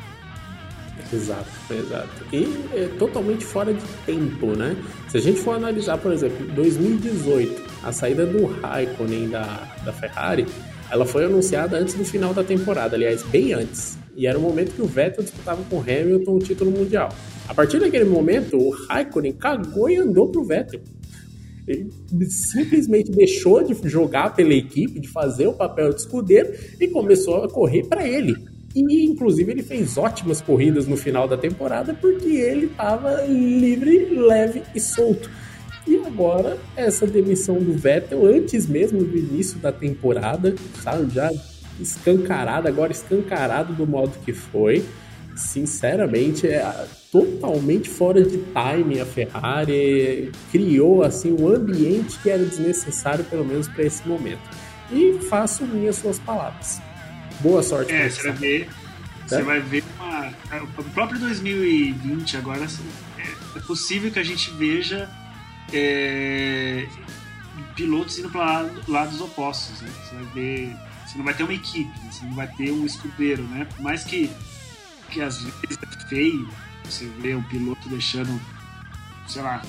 [1.12, 2.10] Exato, exato.
[2.32, 4.76] E é totalmente fora de tempo, né?
[5.10, 9.44] Se a gente for analisar, por exemplo, 2018, a saída do Raikkonen da,
[9.84, 10.46] da Ferrari,
[10.92, 13.98] ela foi anunciada antes do final da temporada, aliás, bem antes.
[14.16, 17.10] E era o momento que o Vettel disputava com o Hamilton o título mundial.
[17.48, 20.82] A partir daquele momento, o Raikkonen cagou e andou pro Vettel.
[21.68, 21.90] Ele
[22.26, 27.50] simplesmente deixou de jogar pela equipe, de fazer o papel de escudeiro e começou a
[27.50, 28.36] correr para ele.
[28.88, 34.64] E inclusive ele fez ótimas corridas no final da temporada porque ele estava livre, leve
[34.74, 35.30] e solto.
[35.88, 40.54] E agora, essa demissão do Vettel, antes mesmo do início da temporada,
[40.84, 41.14] sabe?
[41.14, 41.32] Já
[41.80, 44.86] escancarado, agora escancarado do modo que foi.
[45.36, 46.64] Sinceramente, é
[47.12, 53.68] totalmente fora de time a Ferrari criou assim um ambiente que era desnecessário pelo menos
[53.68, 54.42] para esse momento.
[54.92, 56.82] E faço minhas suas palavras.
[57.40, 57.92] Boa sorte.
[57.92, 58.70] É, você vai ver.
[59.28, 60.34] Você vai ver uma.
[60.78, 62.66] O próprio 2020 agora
[63.18, 65.10] é, é possível que a gente veja
[65.72, 66.88] é,
[67.76, 69.82] pilotos indo para lados opostos.
[69.82, 69.90] Né?
[70.04, 70.76] Você vai ver.
[71.06, 73.66] Você não vai ter uma equipe, você não vai ter um escudeiro, né?
[73.76, 74.30] Por mais que,
[75.10, 76.48] que às vezes é feio
[76.92, 78.40] você vê um piloto deixando,
[79.28, 79.62] sei lá,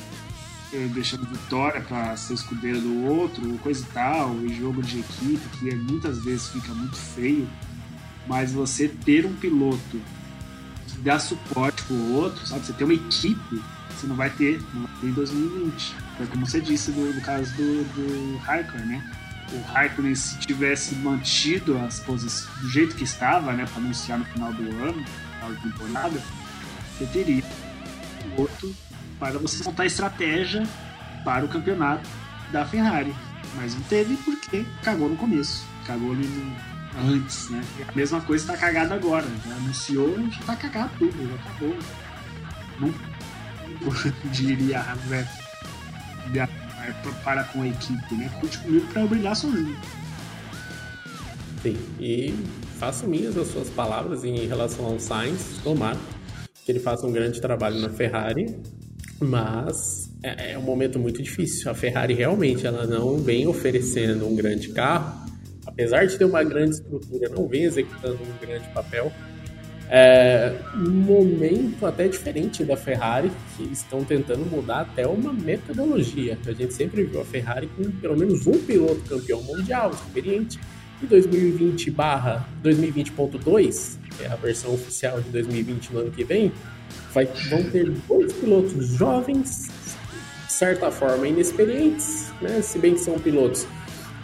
[0.72, 5.74] deixando vitória para ser escudeiro do outro, coisa e tal, e jogo de equipe, que
[5.74, 7.48] muitas vezes fica muito feio,
[8.26, 10.00] mas você ter um piloto
[10.86, 12.64] que dá suporte pro outro, sabe?
[12.64, 15.94] Você ter uma equipe, você não vai ter, não vai ter em 2020.
[16.16, 19.12] Foi como você disse do, caso do, do Raikkonen, né?
[19.52, 24.24] O Raikkonen, se tivesse mantido as posições do jeito que estava, né, para anunciar no
[24.26, 25.04] final do ano,
[25.40, 26.22] da temporada,
[26.96, 27.42] você teria
[28.24, 28.72] um outro
[29.20, 30.64] para você montar estratégia
[31.24, 32.08] para o campeonato
[32.50, 33.14] da Ferrari.
[33.54, 37.62] Mas não teve porque cagou no começo, cagou ali no, antes, né?
[37.78, 39.26] E a mesma coisa está cagada agora.
[39.46, 41.76] Já anunciou, já está cagado tudo, já acabou.
[42.80, 42.94] Não
[44.32, 45.28] diria né?
[47.22, 48.30] para com a equipe, né?
[48.40, 49.76] Conte comigo para brilhar sozinho.
[51.62, 52.34] Sim, e
[52.78, 55.98] faço minhas as suas palavras em relação ao Sainz, tomara
[56.64, 58.56] que ele faça um grande trabalho na Ferrari,
[59.20, 61.70] mas é, é um momento muito difícil.
[61.70, 65.26] A Ferrari realmente ela não vem oferecendo um grande carro,
[65.66, 69.12] apesar de ter uma grande estrutura, não vem executando um grande papel.
[69.92, 76.38] É um momento até diferente da Ferrari, que estão tentando mudar até uma metodologia.
[76.46, 80.60] A gente sempre viu a Ferrari com pelo menos um piloto campeão mundial, experiente.
[81.02, 86.52] E 2020 barra 2020.2, que é a versão oficial de 2020 no ano que vem,
[87.12, 89.70] vai, vão ter dois pilotos jovens,
[90.46, 92.60] de certa forma inexperientes, né?
[92.62, 93.66] Se bem que são pilotos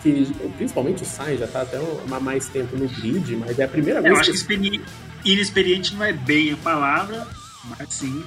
[0.02, 3.68] que, principalmente o Sainz já está até há mais tempo no grid, mas é a
[3.68, 4.14] primeira vez.
[4.14, 4.80] Eu acho que, que
[5.24, 7.26] inexperiente não é bem a palavra,
[7.76, 8.22] mas sim.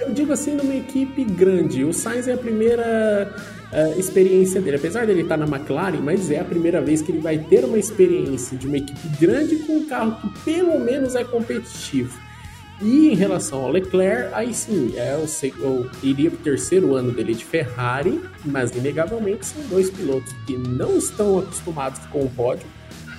[0.00, 1.84] Eu digo assim, numa equipe grande.
[1.84, 3.34] O Sainz é a primeira
[3.70, 4.76] uh, experiência dele.
[4.76, 7.78] Apesar dele estar na McLaren, mas é a primeira vez que ele vai ter uma
[7.78, 12.18] experiência de uma equipe grande com um carro que pelo menos é competitivo.
[12.80, 15.26] E em relação ao Leclerc, aí sim, é o,
[15.60, 20.56] eu iria para o terceiro ano dele de Ferrari, mas inegavelmente são dois pilotos que
[20.56, 22.66] não estão acostumados com o pódio,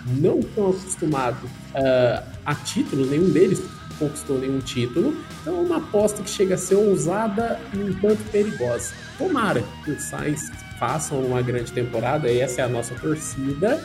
[0.06, 3.64] não estão acostumados uh, a títulos, nenhum deles
[3.98, 8.22] conquistou nenhum título, então é uma aposta que chega a ser ousada e um tanto
[8.32, 8.94] perigosa.
[9.18, 13.82] Tomara que os Sainz façam uma grande temporada, essa é a nossa torcida,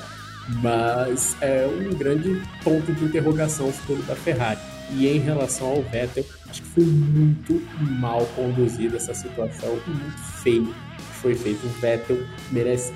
[0.61, 4.59] mas é um grande ponto de interrogação o futuro da Ferrari.
[4.93, 7.63] E em relação ao Vettel, acho que foi muito
[8.01, 11.65] mal conduzida essa situação e muito feio que foi feito.
[11.65, 12.93] O Vettel merece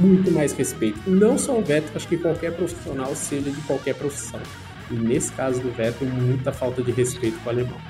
[0.00, 0.98] muito mais respeito.
[1.08, 4.40] Não só o Vettel, acho que qualquer profissional, seja de qualquer profissão.
[4.90, 7.80] E nesse caso do Vettel, muita falta de respeito com o alemão.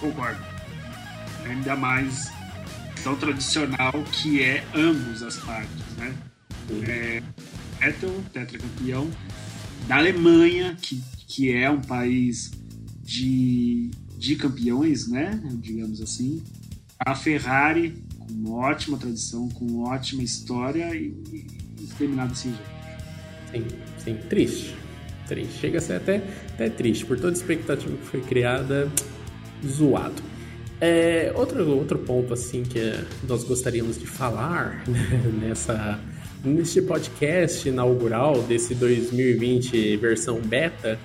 [0.00, 0.40] Concordo.
[1.44, 2.30] Ainda mais
[3.02, 6.14] tão tradicional que é ambos as partes, né?
[6.86, 7.22] É,
[7.80, 9.10] Vettel, tetracampeão
[9.86, 12.50] da Alemanha, que, que é um país
[13.04, 15.40] de, de campeões, né?
[15.60, 16.42] Digamos assim.
[16.98, 21.46] A Ferrari, com uma ótima tradição, com ótima história e, e,
[21.80, 22.78] e desse jeito.
[23.52, 23.64] Sim,
[24.02, 24.74] sim, triste
[25.28, 25.58] triste.
[25.60, 26.22] Chega a ser até,
[26.54, 28.90] até triste, por toda a expectativa que foi criada,
[29.64, 30.22] zoado.
[30.80, 32.94] É, outro, outro ponto assim que
[33.28, 36.00] nós gostaríamos de falar né, nessa
[36.44, 40.98] neste podcast inaugural desse 2020 versão beta,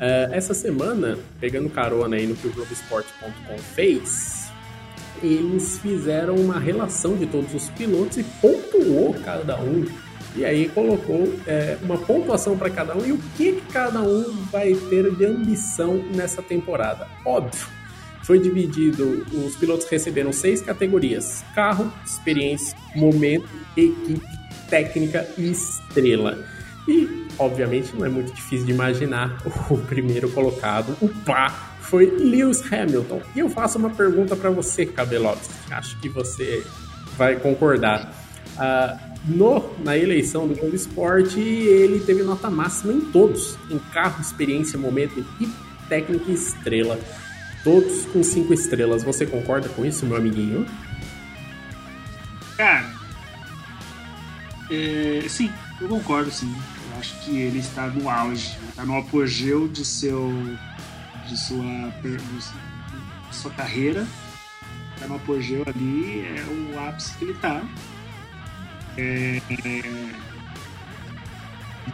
[0.00, 4.50] é, essa semana, pegando carona aí no que o Globoesporte.com fez,
[5.22, 9.84] eles fizeram uma relação de todos os pilotos e pontuou cada um
[10.36, 14.32] e aí colocou é, uma pontuação para cada um e o que, que cada um
[14.50, 17.06] vai ter de ambição nessa temporada.
[17.24, 17.68] Óbvio,
[18.24, 24.26] foi dividido, os pilotos receberam seis categorias: carro, experiência, momento, equipe,
[24.68, 26.44] técnica e estrela.
[26.86, 32.62] E, obviamente, não é muito difícil de imaginar o primeiro colocado, o pá, foi Lewis
[32.72, 33.20] Hamilton.
[33.34, 35.50] E eu faço uma pergunta para você, Cabelotes.
[35.70, 36.64] Acho que você
[37.16, 38.12] vai concordar.
[38.54, 44.20] Uh, no, na eleição do Globo Esporte, ele teve nota máxima em todos, em carro,
[44.20, 45.52] experiência, momento, equipe,
[45.88, 46.98] técnica e estrela.
[47.62, 49.02] Todos com cinco estrelas.
[49.02, 50.66] Você concorda com isso, meu amiguinho?
[52.56, 52.93] Cara,
[54.70, 56.54] é, sim, eu concordo, sim.
[56.90, 60.32] Eu acho que ele está no auge, está no apogeu de seu,
[61.28, 64.06] de sua, de sua carreira.
[64.94, 66.44] Está no apogeu ali, é
[66.74, 67.62] o ápice que ele está.
[68.96, 69.40] É,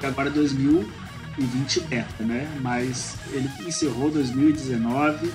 [0.02, 2.48] E agora 2020 beta, né?
[2.60, 5.32] Mas ele encerrou 2019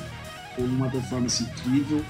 [0.56, 2.04] com uma performance incrível,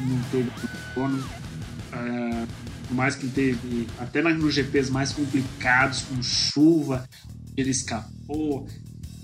[0.00, 0.50] não teve
[0.94, 2.48] dono, uh,
[2.94, 7.08] por mais que teve até nos GPs mais complicados, com chuva,
[7.56, 8.68] ele escapou,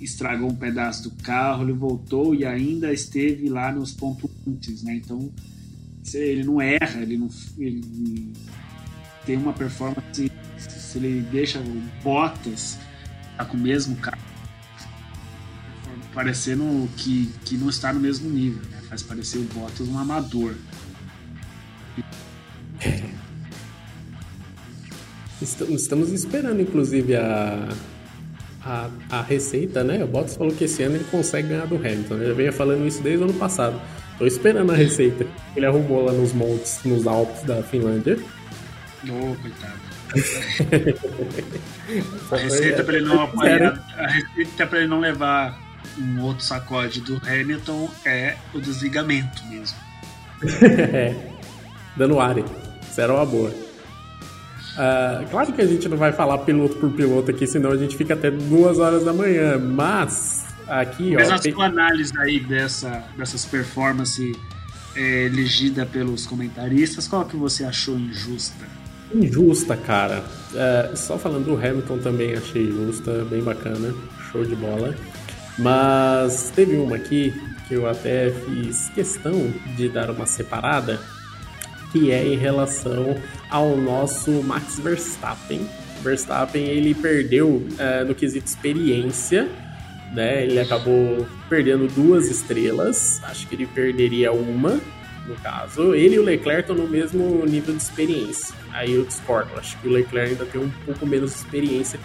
[0.00, 4.96] estragou um pedaço do carro, ele voltou e ainda esteve lá nos pontos antes, né?
[4.96, 5.32] Então
[6.12, 8.32] ele não erra, ele não ele
[9.24, 12.76] tem uma performance se ele deixa o Bottas
[13.36, 14.18] tá com o mesmo carro
[16.12, 18.82] parecendo que, que não está no mesmo nível, né?
[18.88, 20.56] faz parecer o Bottas um amador.
[25.42, 27.68] Estamos esperando, inclusive, a,
[28.64, 30.04] a, a receita, né?
[30.04, 32.16] O Bottas falou que esse ano ele consegue ganhar do Hamilton.
[32.16, 33.80] Ele já veio falando isso desde o ano passado.
[34.18, 35.26] Tô esperando a receita.
[35.56, 38.18] Ele arrumou lá nos montes, nos Alpes da Finlândia.
[39.08, 39.80] Ô, oh, coitado.
[42.32, 45.58] a receita para ele não apanhar, a receita para ele não levar
[45.98, 49.78] um outro sacode do Hamilton é o desligamento mesmo.
[50.94, 51.14] é,
[51.96, 52.18] dando.
[52.90, 53.69] Isso era uma boa.
[54.72, 57.96] Uh, claro que a gente não vai falar piloto por piloto aqui, senão a gente
[57.96, 61.32] fica até duas horas da manhã, mas aqui, mas ó.
[61.32, 64.36] Mas a sua análise aí dessa, dessas performances
[64.94, 68.64] é, elegida pelos comentaristas, qual que você achou injusta?
[69.12, 70.22] Injusta, cara.
[70.52, 73.92] Uh, só falando do Hamilton também achei justa, bem bacana,
[74.30, 74.94] show de bola.
[75.58, 77.34] Mas teve uma aqui
[77.68, 81.00] que eu até fiz questão de dar uma separada,
[81.92, 83.16] que é em relação
[83.50, 85.66] ao nosso Max Verstappen.
[86.02, 89.48] Verstappen ele perdeu uh, no quesito experiência,
[90.12, 90.44] né?
[90.44, 93.20] Ele acabou perdendo duas estrelas.
[93.24, 94.80] Acho que ele perderia uma,
[95.26, 95.94] no caso.
[95.94, 98.54] Ele e o Leclerc estão no mesmo nível de experiência.
[98.72, 99.50] Aí eu discordo.
[99.58, 102.00] Acho que o Leclerc ainda tem um pouco menos de experiência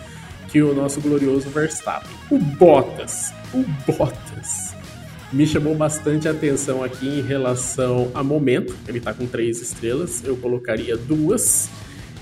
[0.50, 2.12] que o nosso glorioso Verstappen.
[2.30, 4.35] O Bottas, o Bottas
[5.32, 8.76] me chamou bastante a atenção aqui em relação a momento.
[8.88, 11.70] Ele está com três estrelas, eu colocaria duas.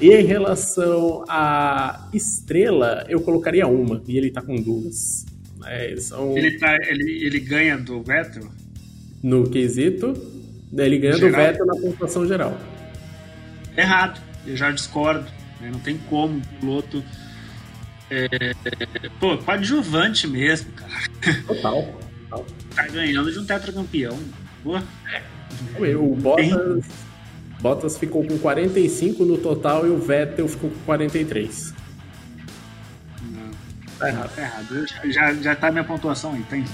[0.02, 5.26] E em relação a estrela, eu colocaria uma, e ele está com duas.
[5.66, 6.38] É, são...
[6.38, 8.50] ele, tá, ele, ele ganha do Vettel?
[9.22, 10.14] No quesito,
[10.76, 11.30] ele ganha geral?
[11.30, 12.58] do Vettel na pontuação geral.
[13.78, 15.26] Errado, eu já discordo.
[15.62, 15.70] Né?
[15.72, 17.04] Não tem como o piloto
[18.10, 18.54] é,
[19.20, 21.10] pô, coadjuvante mesmo, cara.
[21.48, 22.00] Total.
[22.76, 24.18] Tá ganhando de um tetracampeão.
[25.12, 25.22] É.
[25.96, 26.86] O Bottas,
[27.62, 31.74] Bottas ficou com 45 no total e o Vettel ficou com 43.
[33.22, 33.52] Não,
[34.00, 34.36] tá errado.
[34.36, 34.86] Tá errado.
[35.12, 36.66] Já, já tá minha pontuação aí, tem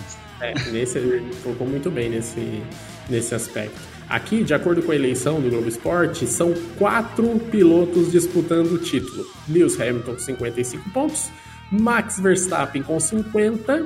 [0.42, 2.64] É, nesse, ele colocou muito bem nesse,
[3.10, 3.80] nesse aspecto.
[4.10, 9.24] Aqui, de acordo com a eleição do Globo Esporte, são quatro pilotos disputando o título.
[9.48, 11.30] Lewis Hamilton com 55 pontos,
[11.72, 13.86] Max Verstappen com 50,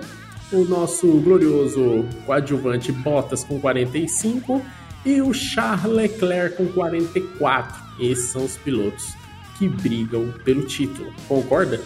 [0.54, 4.64] o nosso glorioso coadjuvante Bottas com 45
[5.06, 7.84] e o Charles Leclerc com 44.
[8.00, 9.14] Esses são os pilotos
[9.58, 11.14] que brigam pelo título.
[11.28, 11.82] Concorda?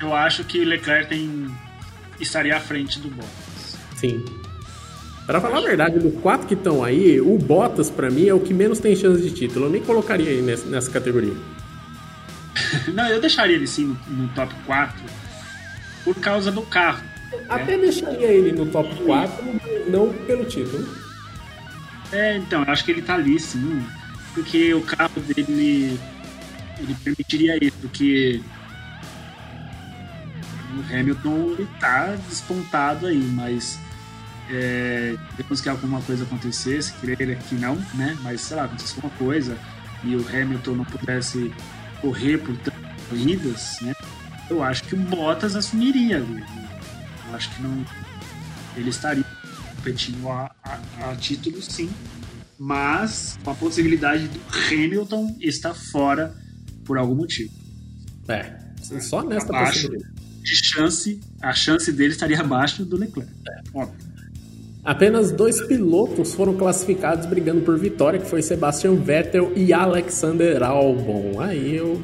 [0.00, 1.46] Eu acho que Leclerc tem...
[2.18, 3.78] estaria à frente do Bottas.
[3.96, 4.24] Sim,
[5.28, 8.40] para falar a verdade, dos quatro que estão aí, o Bottas, para mim, é o
[8.40, 9.66] que menos tem chance de título.
[9.66, 11.34] Eu nem colocaria ele nessa, nessa categoria.
[12.94, 14.96] Não, eu deixaria ele sim no, no top 4
[16.02, 17.02] por causa do carro.
[17.48, 19.44] Até deixaria ele no top 4,
[19.88, 20.86] não pelo título.
[22.12, 23.84] É, então, eu acho que ele tá ali sim,
[24.34, 25.98] porque o carro dele
[26.80, 28.40] ele permitiria isso, porque
[30.76, 33.78] o Hamilton ele tá despontado aí, mas
[34.50, 38.16] é, depois que alguma coisa acontecesse, querer que não, né?
[38.22, 39.58] Mas sei lá, acontecesse alguma coisa
[40.04, 41.52] e o Hamilton não pudesse
[42.00, 43.92] correr por tantas corridas, né?
[44.48, 46.24] Eu acho que o Bottas assumiria.
[47.32, 47.84] Acho que não.
[48.76, 49.24] Ele estaria
[49.76, 51.90] competindo a, a, a título, sim,
[52.58, 56.34] mas com a possibilidade do Hamilton estar fora
[56.84, 57.52] por algum motivo.
[58.28, 58.56] É,
[59.00, 60.14] só nesta abaixo possibilidade.
[60.42, 63.30] De chance, a chance dele estaria abaixo do Leclerc.
[63.48, 63.60] É.
[63.74, 64.08] Óbvio.
[64.84, 71.40] Apenas dois pilotos foram classificados brigando por vitória, que foi Sebastian Vettel e Alexander Albon.
[71.40, 72.00] Aí eu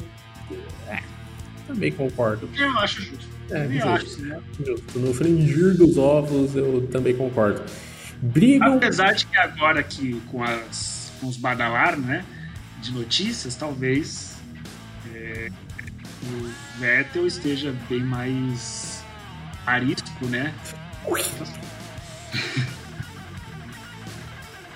[1.75, 2.49] também concordo.
[2.57, 3.27] Eu acho justo.
[3.51, 4.41] É, justo, acho, né?
[4.65, 4.99] justo.
[4.99, 7.61] No fringir dos ovos, eu também concordo.
[8.21, 8.75] Brigam...
[8.75, 12.25] Apesar de que agora que com, as, com os badalar, né,
[12.81, 14.37] de notícias, talvez
[15.13, 15.51] é,
[16.23, 19.03] o Vettel esteja bem mais
[19.65, 20.53] arisco, né?
[21.05, 21.21] Ui.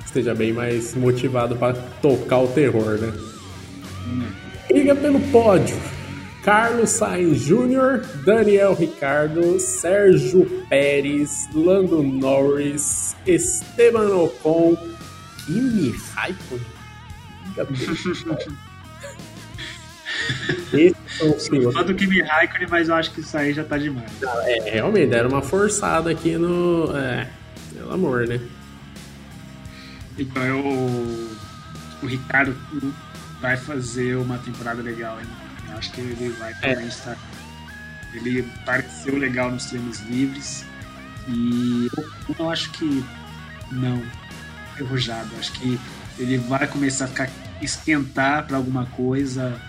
[0.05, 3.13] Esteja bem mais motivado para tocar o terror, né?
[4.67, 5.77] Briga pelo pódio.
[6.49, 14.75] Carlos Sainz Jr., Daniel Ricardo, Sérgio Pérez, Lando Norris, Esteban Ocon,
[15.45, 16.65] Kimi Raikkonen.
[20.73, 23.77] Esse é o Só do Kimi Raikkonen, mas eu acho que isso aí já tá
[23.77, 24.09] demais.
[24.47, 26.97] É, realmente, deram uma forçada aqui no.
[26.97, 27.27] É,
[27.75, 28.41] pelo amor, né?
[30.17, 30.57] Então eu,
[32.01, 32.55] o Ricardo
[33.39, 35.27] vai fazer uma temporada legal, hein?
[35.79, 36.83] Acho que ele vai é.
[36.83, 37.17] estar.
[38.13, 40.65] Ele pareceu legal nos treinos livres.
[41.27, 41.89] E
[42.37, 43.03] eu acho que
[43.71, 44.03] não,
[44.73, 45.29] enferrujado.
[45.39, 45.79] Acho que
[46.17, 47.29] ele vai começar a ficar
[47.61, 49.59] esquentar para alguma coisa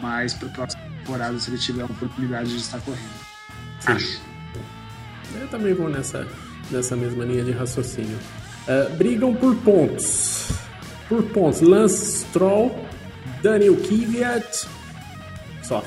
[0.00, 3.26] mais para a próxima temporada se ele tiver a oportunidade de estar correndo.
[3.80, 3.92] Sim.
[3.92, 4.20] Acho.
[5.34, 6.26] Eu também vou nessa,
[6.70, 8.18] nessa mesma linha de raciocínio.
[8.68, 10.50] Uh, brigam por pontos.
[11.08, 11.60] Por pontos.
[11.60, 12.86] Lance Stroll,
[13.42, 14.75] Daniel Kvyat.
[15.66, 15.84] Só.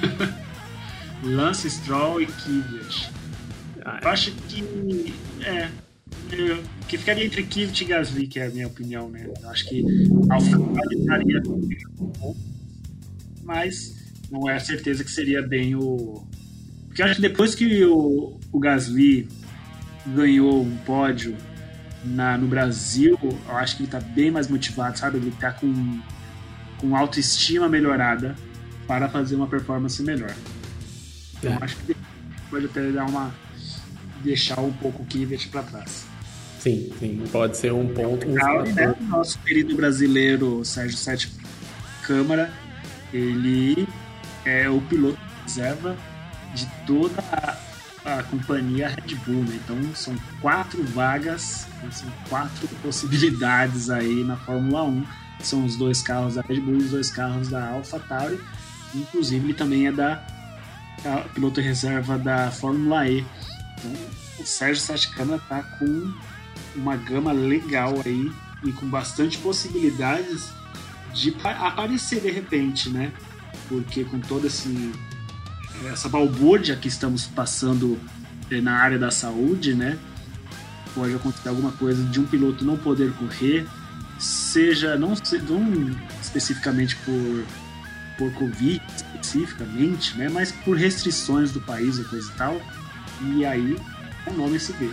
[1.22, 3.12] Lance Stroll e Kvyat.
[3.84, 4.00] Ah.
[4.02, 5.14] Eu acho que.
[5.42, 5.68] É.
[6.32, 9.26] Eu, que ficaria entre Kvyat e Gasly, que é a minha opinião, né?
[9.26, 9.84] Eu acho que
[10.30, 11.42] AlphaTauri estaria
[13.42, 13.96] mas
[14.30, 16.24] não é a certeza que seria bem o.
[16.86, 19.28] Porque eu acho que depois que o, o Gasly
[20.06, 21.36] ganhou um pódio
[22.04, 25.18] na, no Brasil, eu acho que ele está bem mais motivado, sabe?
[25.18, 26.00] Ele está com,
[26.80, 28.34] com autoestima melhorada
[28.86, 30.34] para fazer uma performance melhor.
[31.38, 31.58] Então, é.
[31.60, 31.96] acho que
[32.50, 33.32] pode até dar uma.
[34.22, 36.06] deixar um pouco o Kivet para trás.
[36.58, 38.28] Sim, sim, pode ser um ponto.
[38.28, 38.94] Um Legal, né?
[39.00, 41.32] Nosso querido brasileiro Sérgio Sete
[42.02, 42.52] Câmara,
[43.12, 43.88] ele
[44.44, 45.96] é o piloto reserva
[46.54, 47.70] de toda a
[48.04, 49.58] a companhia Red Bull, né?
[49.62, 51.90] Então são quatro vagas, né?
[51.90, 55.04] são quatro possibilidades aí na Fórmula 1.
[55.42, 58.40] São os dois carros da Red Bull e os dois carros da AlphaTauri.
[58.94, 60.22] Inclusive ele também é da
[61.34, 63.24] piloto reserva da Fórmula E.
[63.78, 63.92] Então
[64.38, 66.12] o Sérgio Saticana tá com
[66.76, 68.30] uma gama legal aí
[68.64, 70.50] e com bastante possibilidades
[71.14, 73.12] de aparecer de repente, né?
[73.68, 74.92] Porque com todo esse
[75.90, 77.98] essa balbúrdia que estamos passando
[78.50, 79.98] eh, na área da saúde, né?
[80.94, 83.66] Pode acontecer alguma coisa de um piloto não poder correr,
[84.20, 85.14] seja não,
[85.48, 87.44] não especificamente por,
[88.18, 90.28] por Covid especificamente, né?
[90.28, 92.60] Mas por restrições do país ou coisa e tal.
[93.34, 93.76] E aí
[94.26, 94.90] o nome se vê.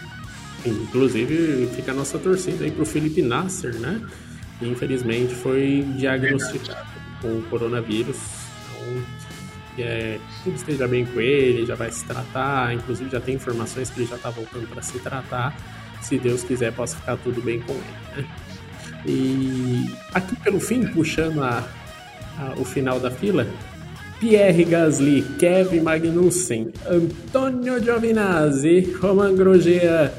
[0.66, 4.02] Inclusive fica a nossa torcida aí pro Felipe Nasser, né?
[4.60, 6.88] Que infelizmente foi diagnosticado
[7.22, 8.18] com coronavírus.
[8.72, 9.04] Então,
[9.80, 14.00] é, tudo esteja bem com ele, já vai se tratar, inclusive já tem informações que
[14.00, 15.56] ele já está voltando para se tratar.
[16.02, 17.84] Se Deus quiser, possa ficar tudo bem com ele.
[18.16, 18.28] Né?
[19.08, 21.68] E aqui pelo fim, puxando a,
[22.38, 23.48] a, o final da fila,
[24.20, 30.12] Pierre Gasly, Kevin Magnussen, Antonio Giovinazzi, Roman Grosjean,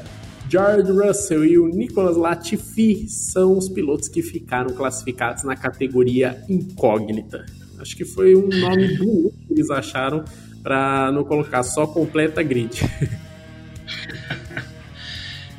[0.49, 7.45] George Russell e o Nicolas Latifi são os pilotos que ficaram classificados na categoria incógnita.
[7.79, 10.25] Acho que foi um nome bonito que eles acharam
[10.63, 12.81] para não colocar só completa grid.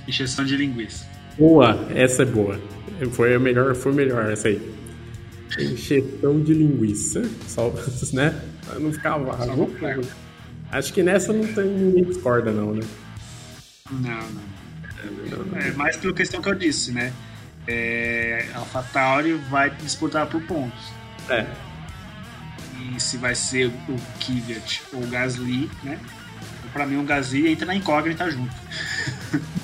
[0.08, 1.06] Injeção de linguiça.
[1.38, 2.60] Boa, essa é boa.
[3.12, 4.74] Foi a melhor, foi melhor essa aí.
[5.58, 7.22] Encheção de linguiça.
[7.48, 7.72] Só,
[8.12, 8.40] né?
[8.66, 9.70] Pra não ficar vago.
[10.70, 12.82] Acho que nessa não tem ninguém discorda, não, né?
[13.90, 15.58] Não, não.
[15.58, 17.12] É mais pela questão que eu disse, né?
[17.66, 20.92] É, AlphaTauri vai disputar por pontos.
[21.28, 21.46] É
[23.00, 25.98] se vai ser o Kvyat ou o Gasly, né?
[26.72, 28.54] Para mim, o Gasly entra na incógnita junto.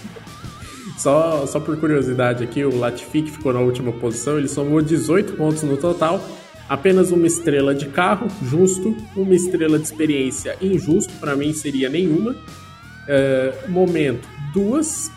[0.97, 5.35] Só, só por curiosidade aqui, o Latifi, que ficou na última posição, ele somou 18
[5.35, 6.27] pontos no total,
[6.69, 12.33] apenas uma estrela de carro, justo, uma estrela de experiência, injusto, para mim seria nenhuma.
[12.33, 15.11] Uh, momento, duas.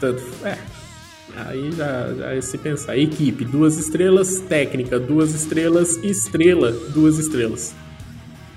[0.00, 0.56] Tanto, é,
[1.34, 2.96] Aí já, já se pensar.
[2.96, 4.40] Equipe, duas estrelas.
[4.40, 5.96] Técnica, duas estrelas.
[6.02, 7.74] Estrela, duas estrelas.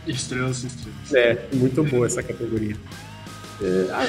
[0.06, 1.14] Estrelas, estrelas.
[1.14, 2.76] É, muito boa essa categoria.
[3.62, 3.66] É,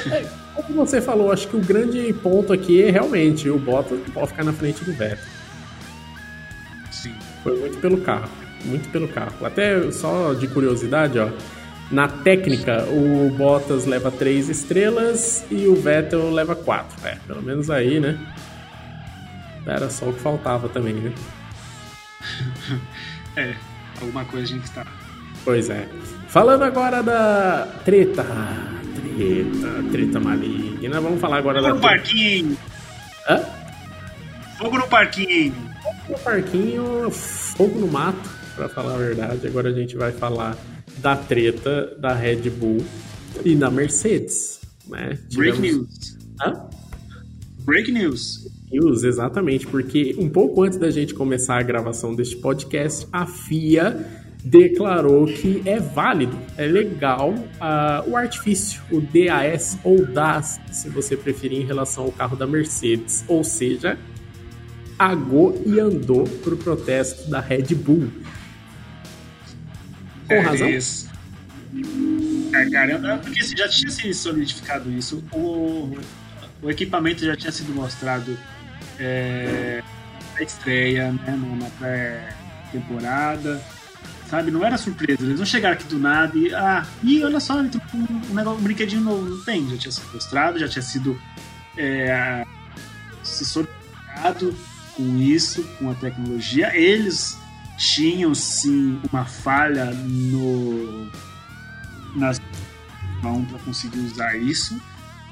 [0.09, 4.27] é, como você falou, acho que o grande ponto aqui é realmente o Bottas pode
[4.27, 5.25] ficar na frente do Vettel.
[6.91, 7.13] Sim.
[7.43, 8.29] Foi muito pelo carro.
[8.65, 9.45] Muito pelo carro.
[9.45, 11.29] Até só de curiosidade, ó.
[11.89, 16.97] Na técnica, o Bottas leva três estrelas e o Vettel leva quatro.
[17.05, 18.17] É, pelo menos aí, né?
[19.65, 21.13] Era só o que faltava também, né?
[23.37, 23.55] é,
[24.01, 24.85] alguma coisa a gente tá.
[25.45, 25.87] Pois é.
[26.27, 28.25] Falando agora da treta.
[29.17, 31.01] Treta, treta maligna.
[31.01, 31.75] Vamos falar agora Fogo da.
[31.75, 32.57] no parquinho!
[33.27, 33.43] Hã?
[34.59, 35.53] Fogo no parquinho!
[35.81, 38.29] Fogo no parquinho, fogo no mato.
[38.55, 39.47] para falar a verdade.
[39.47, 40.55] Agora a gente vai falar
[40.99, 42.77] da treta da Red Bull
[43.43, 44.61] e da Mercedes.
[44.87, 45.17] Né?
[45.33, 46.17] Break news.
[46.41, 46.67] Hã?
[47.65, 48.47] Break news.
[48.71, 54.05] News, exatamente, porque um pouco antes da gente começar a gravação deste podcast, a FIA
[54.49, 61.17] declarou que é válido, é legal uh, o artifício, o DAS ou DAS, se você
[61.17, 63.25] preferir, em relação ao carro da Mercedes.
[63.27, 63.97] Ou seja,
[64.97, 68.09] agou e andou para o protesto da Red Bull.
[70.27, 70.69] Com é razão?
[70.69, 71.07] Isso.
[72.53, 75.23] É, caramba, porque já tinha se solidificado isso.
[75.31, 75.97] O,
[76.61, 78.37] o equipamento já tinha sido mostrado
[78.99, 79.83] é,
[80.35, 83.61] na estreia, né, na pré-temporada.
[84.29, 85.23] Sabe, não era surpresa.
[85.23, 86.53] Eles não chegaram aqui do nada e.
[86.53, 87.69] Ah, e olha só, um,
[88.29, 89.29] um, negócio, um brinquedinho novo.
[89.29, 91.19] Não tem, já tinha sido mostrado, já tinha sido
[91.77, 92.45] é,
[93.23, 93.45] se
[94.95, 96.75] com isso, com a tecnologia.
[96.75, 97.37] Eles
[97.77, 101.09] tinham sim uma falha no
[102.15, 102.41] nas
[103.21, 104.79] mãos para conseguir usar isso,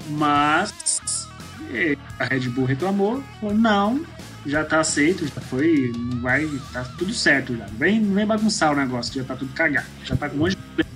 [0.09, 1.27] mas
[1.71, 4.05] é, a Red Bull reclamou, falou não,
[4.45, 7.65] já tá aceito, já foi, não vai, tá tudo certo já.
[7.77, 10.51] Vem, não vem bagunçar o negócio, já tá tudo cagado, já tá com um monte
[10.51, 10.89] de problema.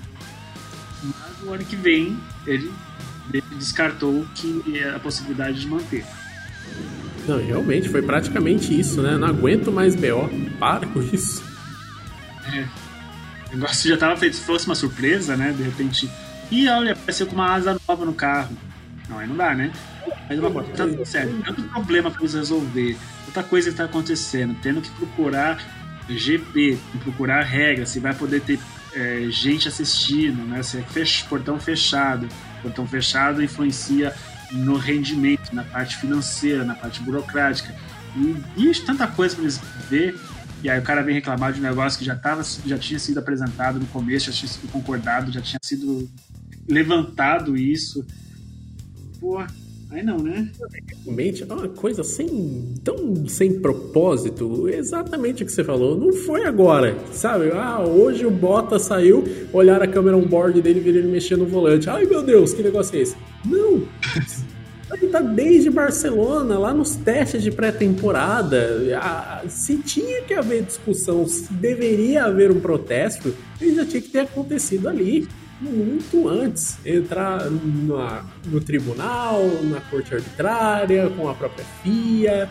[1.04, 2.72] Mas o ano que vem ele,
[3.34, 6.06] ele descartou que é a possibilidade de manter.
[7.28, 9.16] Não, realmente, foi praticamente isso, né?
[9.18, 10.30] Não aguento mais BO.
[10.60, 11.44] Para com isso.
[12.52, 12.66] É.
[13.52, 14.36] O negócio já tava feito.
[14.36, 15.54] Se fosse uma surpresa, né?
[15.56, 16.10] De repente.
[16.50, 18.58] Ih, olha, apareceu com uma asa nova no carro.
[19.08, 19.72] Não, aí não dá, né?
[20.28, 21.44] Mas uma coisa, tá tudo certo.
[21.44, 25.60] Tanto problema pra eles resolver, outra coisa que tá acontecendo, tendo que procurar
[26.08, 28.60] GP, procurar regras, se vai poder ter
[28.94, 30.64] é, gente assistindo, né?
[30.64, 32.28] Se é fech portão fechado.
[32.62, 34.14] Portão fechado influencia
[34.52, 37.74] no rendimento, na parte financeira, na parte burocrática.
[38.58, 40.20] E, tanta coisa para eles ver.
[40.62, 43.20] E aí o cara vem reclamar de um negócio que já, tava, já tinha sido
[43.20, 46.10] apresentado no começo, já tinha sido concordado, já tinha sido
[46.68, 48.06] levantado isso.
[49.22, 49.42] Pô,
[49.92, 50.50] aí não, né?
[51.04, 54.70] Realmente é uma coisa sem, tão sem propósito.
[54.70, 55.98] Exatamente o que você falou.
[55.98, 57.52] Não foi agora, sabe?
[57.54, 61.46] Ah, hoje o Bota saiu, olhar a câmera on-board dele e ver ele mexer no
[61.46, 61.90] volante.
[61.90, 63.16] Ai meu Deus, que negócio é esse?
[63.46, 63.84] Não!
[64.92, 68.82] Ele tá desde Barcelona, lá nos testes de pré-temporada.
[69.48, 74.22] Se tinha que haver discussão, se deveria haver um protesto, ele já tinha que ter
[74.22, 75.28] acontecido ali,
[75.60, 76.78] muito antes.
[76.86, 82.50] Entrar na, no tribunal, na corte arbitrária, com a própria FIA.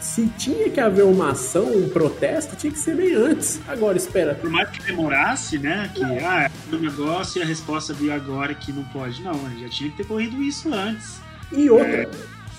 [0.00, 3.60] Se tinha que haver uma ação, um protesto, tinha que ser bem antes.
[3.66, 4.34] Agora, espera.
[4.34, 5.90] Por mais que demorasse, né?
[5.94, 9.22] Que ah, é um negócio e a resposta veio agora que não pode.
[9.22, 11.20] Não, já tinha que ter corrido isso antes.
[11.52, 12.08] E outra, é,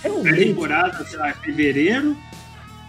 [0.04, 0.46] realmente.
[0.46, 2.18] temporada, sei lá, fevereiro,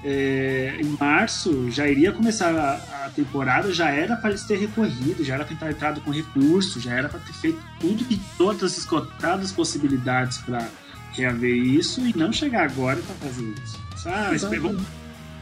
[0.02, 5.22] é, em março já iria começar a, a temporada, já era para eles ter recorrido,
[5.22, 8.72] já era para ter entrado com recurso, já era para ter feito tudo e todas
[8.72, 10.68] as esgotadas possibilidades para
[11.12, 13.78] reaver isso e não chegar agora para fazer isso.
[14.06, 14.76] Ah, esperou.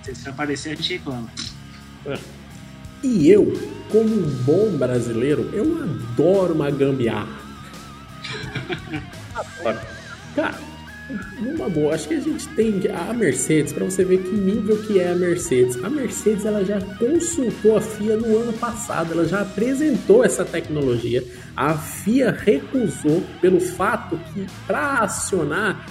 [0.02, 1.28] Se aparecer, a gente reclama.
[2.06, 2.18] É.
[3.02, 3.52] E eu,
[3.90, 7.28] como um bom brasileiro, eu adoro uma gambiarra.
[9.34, 9.78] adoro.
[10.34, 10.58] Cara,
[11.40, 14.98] numa boa, acho que a gente tem a Mercedes para você ver que nível que
[14.98, 15.82] é a Mercedes.
[15.82, 21.24] A Mercedes ela já consultou a FIA no ano passado, ela já apresentou essa tecnologia.
[21.56, 25.86] A FIA recusou pelo fato que para acionar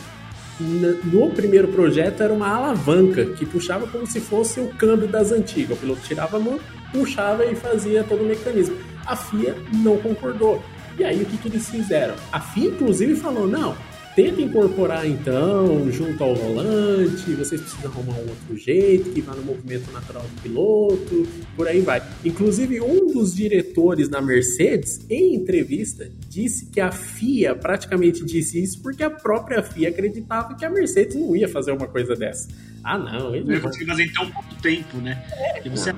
[0.59, 5.77] no primeiro projeto era uma alavanca que puxava como se fosse o câmbio das antigas.
[5.77, 6.59] O piloto tirava a mão,
[6.91, 8.77] puxava e fazia todo o mecanismo.
[9.05, 10.63] A FIA não concordou.
[10.97, 12.15] E aí o que, que eles fizeram?
[12.31, 13.75] A FIA inclusive falou: não,
[14.17, 19.43] tenta incorporar então junto ao volante, vocês precisam arrumar um outro jeito que vá no
[19.43, 22.01] movimento natural do piloto, por aí vai.
[22.25, 28.81] Inclusive, um dos diretores da Mercedes, em entrevista, disse que a FIA praticamente disse isso
[28.81, 32.47] porque a própria FIA acreditava que a Mercedes não ia fazer uma coisa dessa.
[32.83, 35.23] Ah, não, ele não conseguir fazer em tão pouco tempo, né?
[35.31, 35.93] É, você,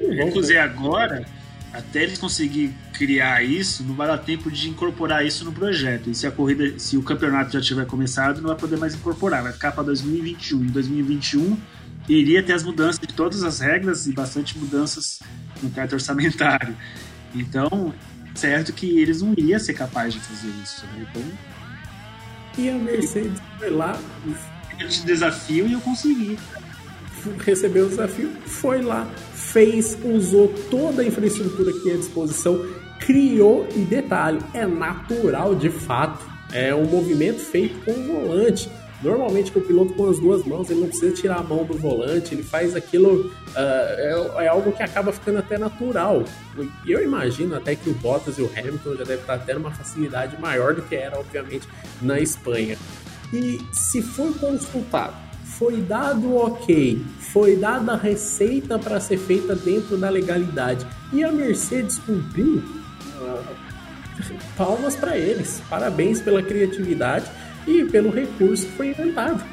[0.00, 1.24] inclusive agora
[1.72, 6.10] até eles conseguir criar isso, não vai dar tempo de incorporar isso no projeto.
[6.10, 9.42] E se a corrida, se o campeonato já tiver começado, não vai poder mais incorporar,
[9.42, 10.62] vai ficar para 2021.
[10.62, 11.56] Em 2021
[12.08, 15.20] iria ter as mudanças de todas as regras e bastante mudanças
[15.62, 16.76] no teto orçamentário.
[17.34, 17.94] Então,
[18.34, 20.84] certo que eles não iriam ser capazes de fazer isso.
[20.86, 21.06] Né?
[21.08, 21.22] Então,
[22.58, 23.98] e a Mercedes foi lá.
[24.78, 26.38] Eu te desafio e eu consegui.
[27.38, 32.64] Recebeu o desafio, foi lá, fez, usou toda a infraestrutura que tinha à disposição,
[33.00, 36.28] criou e detalhe, é natural de fato.
[36.52, 38.68] É um movimento feito com o volante.
[39.02, 42.34] Normalmente, o piloto com as duas mãos, ele não precisa tirar a mão do volante,
[42.34, 43.32] ele faz aquilo.
[43.48, 46.22] Uh, é, é, algo que acaba ficando até natural.
[46.84, 49.70] E eu imagino até que o Bottas e o Hamilton já devem estar tendo uma
[49.70, 51.66] facilidade maior do que era, obviamente,
[52.02, 52.76] na Espanha.
[53.32, 55.14] E se for consultado,
[55.60, 61.22] foi dado o ok, foi dada a receita para ser feita dentro da legalidade e
[61.22, 62.64] a Mercedes cumpriu,
[63.20, 63.44] uh,
[64.56, 67.30] palmas para eles, parabéns pela criatividade
[67.66, 69.44] e pelo recurso que foi inventado.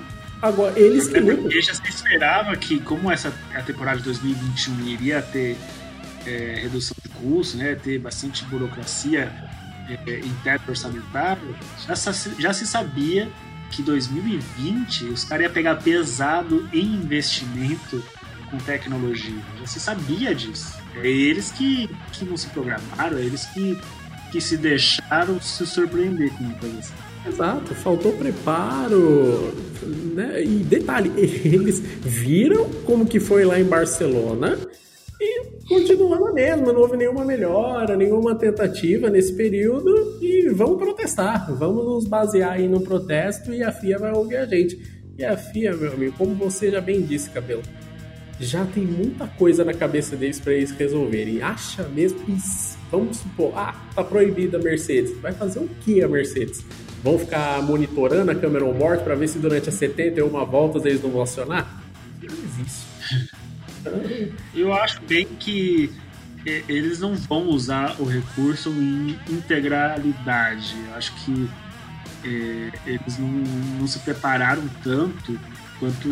[0.41, 1.51] Agora, eles que lutam.
[1.51, 5.57] Já se esperava que, como essa a temporada de 2021 iria ter
[6.25, 9.29] é, redução de custo, né, ter bastante burocracia
[9.89, 11.43] é, interna orçamentária,
[11.85, 11.95] já,
[12.39, 13.27] já se sabia
[13.71, 18.03] que 2020 os caras iam pegar pesado em investimento
[18.49, 19.41] com tecnologia.
[19.59, 20.77] Já se sabia disso.
[20.95, 23.77] É eles que, que não se programaram, é eles que,
[24.31, 26.93] que se deixaram se surpreender com coisa assim.
[27.27, 29.53] Exato, faltou preparo,
[30.13, 30.43] né?
[30.43, 34.57] E detalhe, eles viram como que foi lá em Barcelona
[35.19, 41.51] e continuou na mesma, não houve nenhuma melhora, nenhuma tentativa nesse período e vamos protestar,
[41.55, 44.79] vamos nos basear aí no protesto e a FIA vai ouvir a gente.
[45.17, 47.63] E a FIA, meu amigo, como você já bem disse, Cabelo,
[48.39, 51.41] já tem muita coisa na cabeça deles para eles resolverem.
[51.41, 52.37] Acha mesmo que,
[52.91, 55.17] vamos supor, ah, tá proibida a Mercedes.
[55.19, 56.63] Vai fazer o que a Mercedes?
[57.03, 61.09] Vão ficar monitorando a câmera on-board para ver se durante as 71 voltas eles não
[61.09, 61.83] vão acionar?
[62.21, 63.36] Não existe.
[64.53, 65.91] Eu acho bem que
[66.67, 70.75] eles não vão usar o recurso em integralidade.
[70.87, 71.49] Eu acho que
[72.23, 75.39] é, eles não, não, se prepararam tanto
[75.79, 76.07] quanto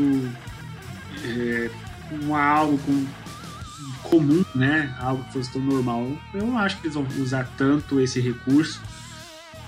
[1.24, 1.70] é,
[2.12, 3.06] um algo com,
[4.04, 4.94] comum, né?
[5.00, 6.12] Algo que fosse tão normal.
[6.34, 8.82] Eu não acho que eles vão usar tanto esse recurso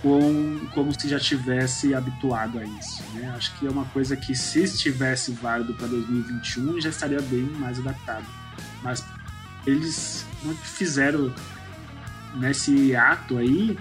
[0.08, 3.03] com, como se já tivesse habituado a isso.
[3.14, 3.30] Né?
[3.36, 7.78] Acho que é uma coisa que, se estivesse válido para 2021, já estaria bem mais
[7.80, 8.26] adaptado.
[8.82, 9.03] Mas
[9.66, 11.34] eles não fizeram
[12.36, 13.78] nesse ato aí,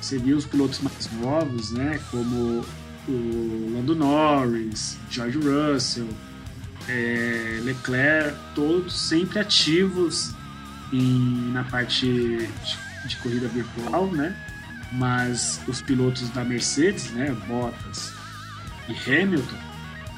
[0.00, 1.98] você viu os pilotos mais novos, né?
[2.10, 2.64] Como
[3.08, 6.08] o Lando Norris, George Russell,
[6.88, 10.32] é, Leclerc, todos sempre ativos
[10.92, 14.36] em, na parte de, de corrida virtual, né?
[14.94, 18.12] Mas os pilotos da Mercedes, né, Bottas
[18.88, 19.56] e Hamilton,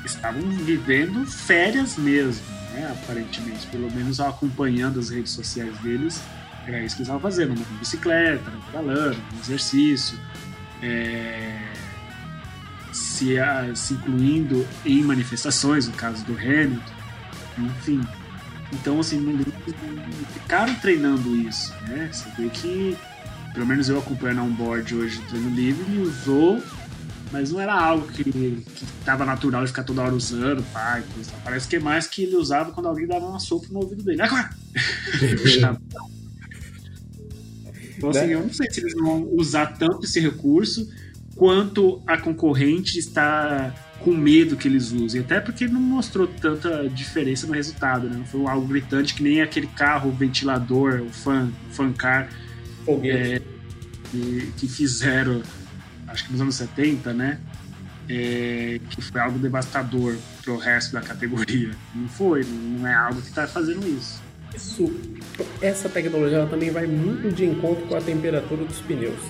[0.05, 6.20] estavam vivendo férias mesmo, né, aparentemente, pelo menos acompanhando as redes sociais deles,
[6.66, 10.18] era isso que eles estavam fazendo, uma bicicleta, pedalando, um exercício,
[10.83, 11.59] é,
[12.93, 16.93] se, a, se incluindo em manifestações, no caso do Hamilton,
[17.59, 18.01] enfim.
[18.72, 19.39] Então, assim,
[20.33, 22.11] ficaram treinando isso, né?
[22.12, 22.99] Você vê que
[23.57, 26.63] pelo menos eu acompanhando um board hoje do treino livre, ele usou,
[27.33, 31.33] mas não era algo que, que tava natural de ficar toda hora usando, coisa.
[31.43, 34.21] Parece que é mais que ele usava quando alguém dava uma sopa no ouvido dele.
[34.21, 34.51] Agora!
[37.97, 40.87] então, assim, eu não sei se eles vão usar tanto esse recurso
[41.35, 45.23] quanto a concorrente está com medo que eles usem.
[45.23, 48.19] Até porque não mostrou tanta diferença no resultado, né?
[48.19, 52.29] Não foi algo gritante que nem aquele carro ventilador, o fan, fan car
[52.89, 53.41] é,
[54.11, 55.43] que, que, fizeram,
[56.09, 57.41] acho que nos anos 70, né?
[58.09, 61.70] É, que foi algo devastador para o resto da categoria.
[61.95, 64.22] Não foi, não é algo que está fazendo isso.
[64.55, 64.95] Isso,
[65.61, 69.20] essa tecnologia também vai muito de encontro com a temperatura dos pneus.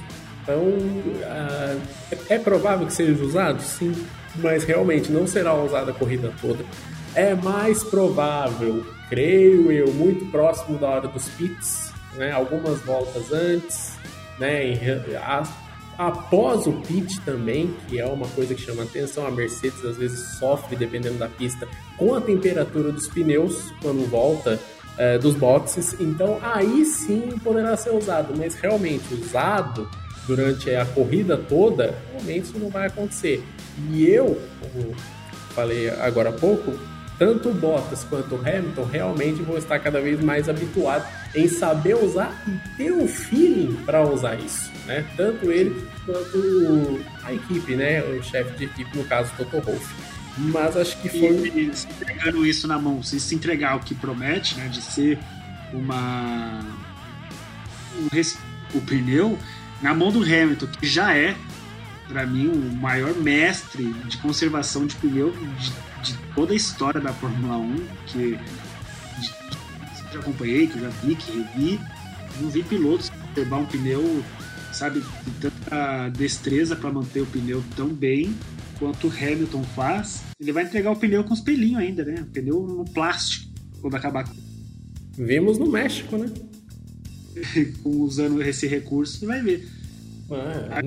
[0.42, 1.80] Então, uh,
[2.28, 3.60] é provável que seja usado?
[3.60, 3.92] Sim,
[4.36, 6.64] mas realmente não será usado a corrida toda.
[7.14, 11.85] É mais provável, creio eu, muito próximo da hora dos pits,
[12.16, 13.92] né, algumas voltas antes,
[14.38, 14.74] né,
[15.98, 20.38] após o pit também, que é uma coisa que chama atenção, a Mercedes às vezes
[20.38, 21.66] sofre, dependendo da pista,
[21.96, 24.60] com a temperatura dos pneus quando volta
[24.98, 29.88] é, dos boxes, então aí sim poderá ser usado, mas realmente usado
[30.26, 33.42] durante a corrida toda, realmente isso não vai acontecer.
[33.90, 34.94] E eu, como
[35.54, 36.72] falei agora há pouco,
[37.18, 41.96] tanto o Bottas quanto o Hamilton realmente vão estar cada vez mais habituados em saber
[41.96, 45.04] usar e ter o feeling para usar isso, né?
[45.16, 48.02] Tanto ele quanto a equipe, né?
[48.02, 49.94] O chefe de equipe, no caso, Toto Wolff.
[50.38, 51.48] Mas acho que foi.
[51.48, 54.68] E, se entregando isso na mão, se se entregar o que promete, né?
[54.68, 55.18] De ser
[55.72, 56.60] uma.
[58.74, 59.38] o pneu
[59.80, 61.34] na mão do Hamilton, que já é,
[62.08, 65.72] para mim, o maior mestre de conservação de pneu de
[66.06, 67.76] de toda a história da Fórmula 1,
[68.06, 71.80] que, que já acompanhei, que eu já vi, que revi,
[72.40, 74.24] não vi pilotos conservar um pneu,
[74.72, 78.34] sabe, de tanta destreza para manter o pneu tão bem
[78.78, 82.22] quanto o Hamilton faz, ele vai entregar o pneu com os pelinhos ainda, né?
[82.22, 83.50] O pneu no plástico,
[83.80, 84.30] quando acabar.
[85.12, 86.30] Vimos no México, né?
[87.84, 89.68] Usando esse recurso, você vai ver.
[90.30, 90.82] Ah,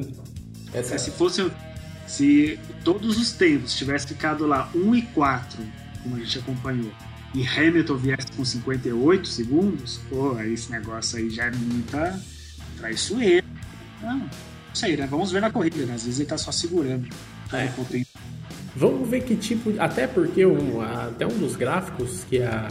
[0.74, 0.98] essa...
[0.98, 1.50] Se fosse.
[2.10, 5.64] Se todos os tempos tivesse ficado lá 1 e 4,
[6.02, 6.92] como a gente acompanhou,
[7.36, 12.20] e Hamilton viesse com 58 segundos, pô, esse negócio aí já é muita
[12.78, 13.46] traiçoeira.
[14.02, 14.30] Não, não
[14.74, 15.06] sei, né?
[15.06, 15.94] Vamos ver na corrida, né?
[15.94, 17.08] Às vezes ele tá só segurando.
[17.54, 17.70] É.
[18.76, 19.72] Vamos ver que tipo.
[19.78, 22.70] Até porque um, até um dos gráficos que a,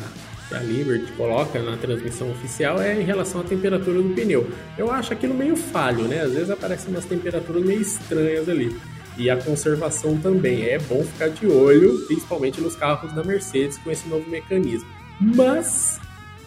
[0.49, 4.51] que a Liberty coloca na transmissão oficial é em relação à temperatura do pneu.
[4.77, 6.23] Eu acho aquilo meio falho, né?
[6.23, 8.77] Às vezes aparecem umas temperaturas meio estranhas ali.
[9.19, 10.65] E a conservação também.
[10.65, 14.89] É bom ficar de olho, principalmente nos carros da Mercedes com esse novo mecanismo.
[15.21, 16.01] Mas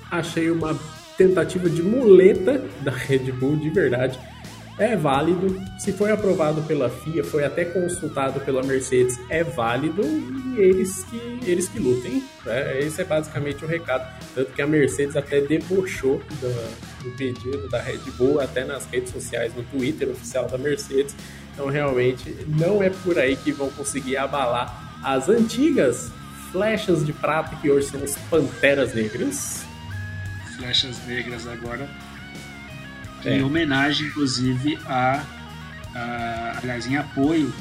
[0.09, 0.79] achei uma
[1.17, 4.17] tentativa de muleta da Red Bull de verdade
[4.81, 5.61] é válido.
[5.77, 11.39] Se foi aprovado pela FIA, foi até consultado pela Mercedes, é válido e eles que,
[11.45, 12.23] eles que lutem.
[12.43, 12.79] Né?
[12.79, 14.11] Esse é basicamente o recado.
[14.33, 19.11] Tanto que a Mercedes até debochou do, do pedido da Red Bull, até nas redes
[19.11, 21.15] sociais, no Twitter oficial da Mercedes.
[21.53, 26.11] Então, realmente, não é por aí que vão conseguir abalar as antigas
[26.51, 29.63] flechas de prata que hoje são os Panteras Negras.
[30.57, 31.89] Flechas negras agora
[33.25, 33.37] é.
[33.37, 35.23] em homenagem, inclusive, a,
[35.95, 37.53] a, aliás, em apoio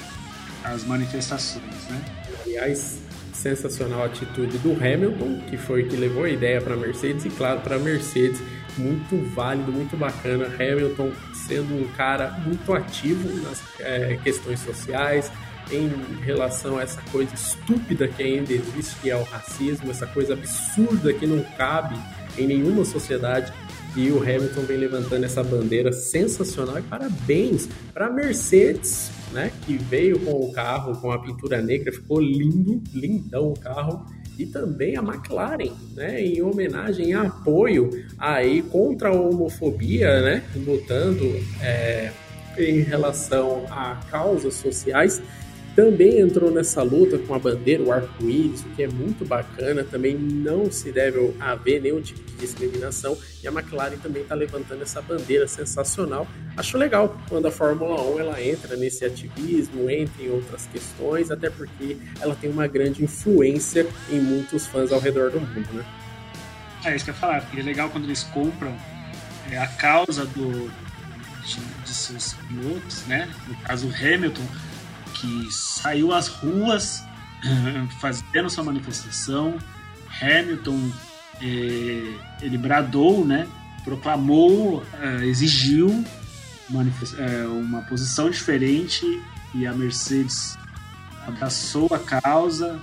[0.64, 2.02] às manifestações, né?
[2.44, 2.98] Aliás,
[3.32, 7.30] sensacional a atitude do Hamilton, que foi que levou a ideia para a Mercedes, e
[7.30, 8.40] claro, para a Mercedes,
[8.76, 10.46] muito válido, muito bacana.
[10.46, 15.30] Hamilton sendo um cara muito ativo nas é, questões sociais,
[15.72, 15.88] em
[16.22, 21.12] relação a essa coisa estúpida que ainda existe, que é o racismo, essa coisa absurda
[21.12, 21.96] que não cabe
[22.36, 23.52] em nenhuma sociedade
[23.96, 29.76] e o Hamilton vem levantando essa bandeira sensacional e parabéns para a Mercedes, né, que
[29.76, 34.06] veio com o carro com a pintura negra, ficou lindo, lindão o carro.
[34.40, 41.26] E também a McLaren, né, em homenagem, em apoio aí contra a homofobia, né, lutando
[41.60, 42.10] é,
[42.56, 45.20] em relação a causas sociais
[45.74, 49.84] também entrou nessa luta com a bandeira, o arco-íris, o que é muito bacana.
[49.84, 53.16] Também não se deve haver nenhum tipo de discriminação.
[53.42, 56.26] E a McLaren também está levantando essa bandeira sensacional.
[56.56, 61.48] Acho legal quando a Fórmula 1 ela entra nesse ativismo, entra em outras questões, até
[61.48, 65.84] porque ela tem uma grande influência em muitos fãs ao redor do mundo, né?
[66.84, 68.74] É isso que eu ia falar, porque é legal quando eles compram
[69.50, 70.70] é, a causa do,
[71.44, 73.28] de, de seus pilotos, né?
[73.46, 74.42] No caso, o Hamilton
[75.12, 77.02] que saiu às ruas
[78.00, 79.58] fazendo sua manifestação.
[80.20, 80.90] Hamilton
[81.40, 83.46] eh, ele bradou, né?
[83.84, 86.04] Proclamou, eh, exigiu
[87.18, 89.04] eh, uma posição diferente
[89.54, 90.56] e a Mercedes
[91.26, 92.80] abraçou a causa,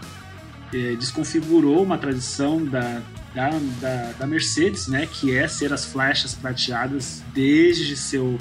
[1.00, 3.02] desconfigurou uma tradição da,
[3.34, 3.50] da,
[3.80, 5.06] da, da, Mercedes, né?
[5.06, 8.38] Que é ser as flechas prateadas desde seu,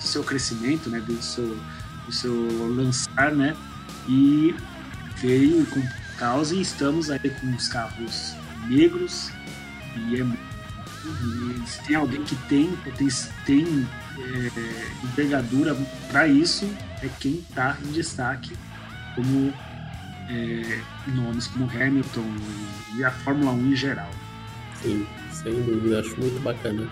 [0.00, 1.02] seu crescimento, né?
[1.06, 1.56] Desde seu
[2.08, 2.34] o seu
[2.74, 3.54] lançar, né?
[4.08, 4.54] E
[5.18, 5.82] veio com
[6.18, 8.34] causa e estamos aí com os carros
[8.68, 9.30] negros
[9.96, 10.26] e é
[11.66, 13.08] se tem alguém que tem tem,
[13.46, 15.76] tem é, envergadura
[16.08, 16.68] para isso
[17.02, 18.56] é quem está em destaque
[19.14, 19.52] como
[20.28, 22.34] é, nomes como Hamilton
[22.96, 24.10] e a Fórmula 1 em geral.
[24.82, 26.86] Sim, sem dúvida, acho muito bacana.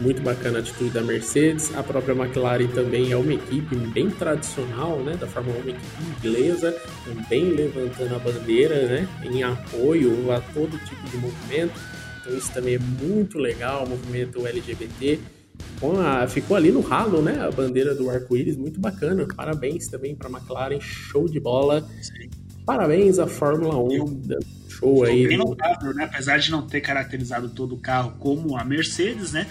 [0.00, 1.74] Muito bacana a atitude da Mercedes.
[1.76, 6.02] A própria McLaren também é uma equipe bem tradicional, né, da Fórmula 1, uma equipe
[6.18, 11.80] inglesa, também levantando a bandeira, né, em apoio a todo tipo de movimento.
[12.20, 15.20] Então isso também é muito legal, o movimento LGBT.
[16.04, 19.26] A, ficou ali no ralo, né, a bandeira do arco-íris, muito bacana.
[19.36, 21.86] Parabéns também para a McLaren, show de bola.
[22.64, 24.22] Parabéns à Fórmula 1,
[24.82, 25.28] show aí.
[25.28, 26.04] Bem notável, né?
[26.04, 29.46] Apesar de não ter caracterizado todo o carro como a Mercedes, né?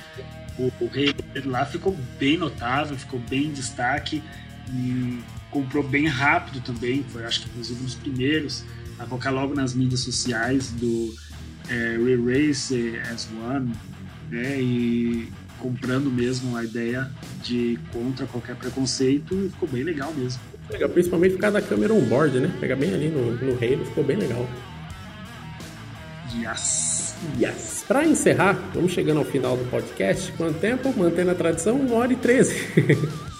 [0.58, 1.14] o, o rei
[1.46, 4.22] lá ficou bem notável, ficou bem em destaque
[4.70, 8.64] e comprou bem rápido também, foi acho que inclusive um dos primeiros
[8.98, 11.14] a colocar logo nas mídias sociais do
[11.70, 13.74] é, Re-Race S1,
[14.30, 17.10] né, e comprando mesmo a ideia
[17.44, 20.42] de contra qualquer preconceito e ficou bem legal mesmo.
[20.70, 22.56] Legal, principalmente por causa da câmera on-board, né?
[22.60, 24.48] Pegar bem ali no, no reino, ficou bem legal.
[26.36, 27.16] Yes.
[27.40, 27.84] Yes.
[27.88, 30.32] Para encerrar, vamos chegando ao final do podcast.
[30.34, 30.94] Quanto tempo?
[30.96, 33.12] Mantendo a tradição, 1 hora e 13.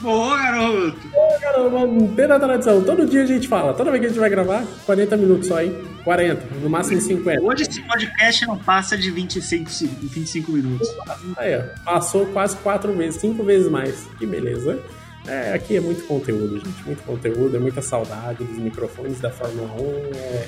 [0.00, 1.08] Boa, garoto!
[1.08, 2.82] Boa, garoto, mantendo a tradição.
[2.82, 5.62] Todo dia a gente fala, toda vez que a gente vai gravar, 40 minutos só,
[5.62, 5.74] hein?
[6.04, 7.42] 40, no máximo 50.
[7.42, 9.70] Hoje esse podcast não passa de 25,
[10.02, 10.88] 25 minutos.
[11.36, 14.06] Aí, ó, passou quase 4 vezes, 5 vezes mais.
[14.18, 14.78] Que beleza.
[15.26, 16.84] É, aqui é muito conteúdo, gente.
[16.84, 20.16] Muito conteúdo, é muita saudade dos microfones da Fórmula 1.
[20.16, 20.46] É...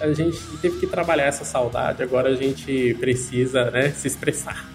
[0.00, 4.68] A gente teve que trabalhar essa saudade, agora a gente precisa né, se expressar.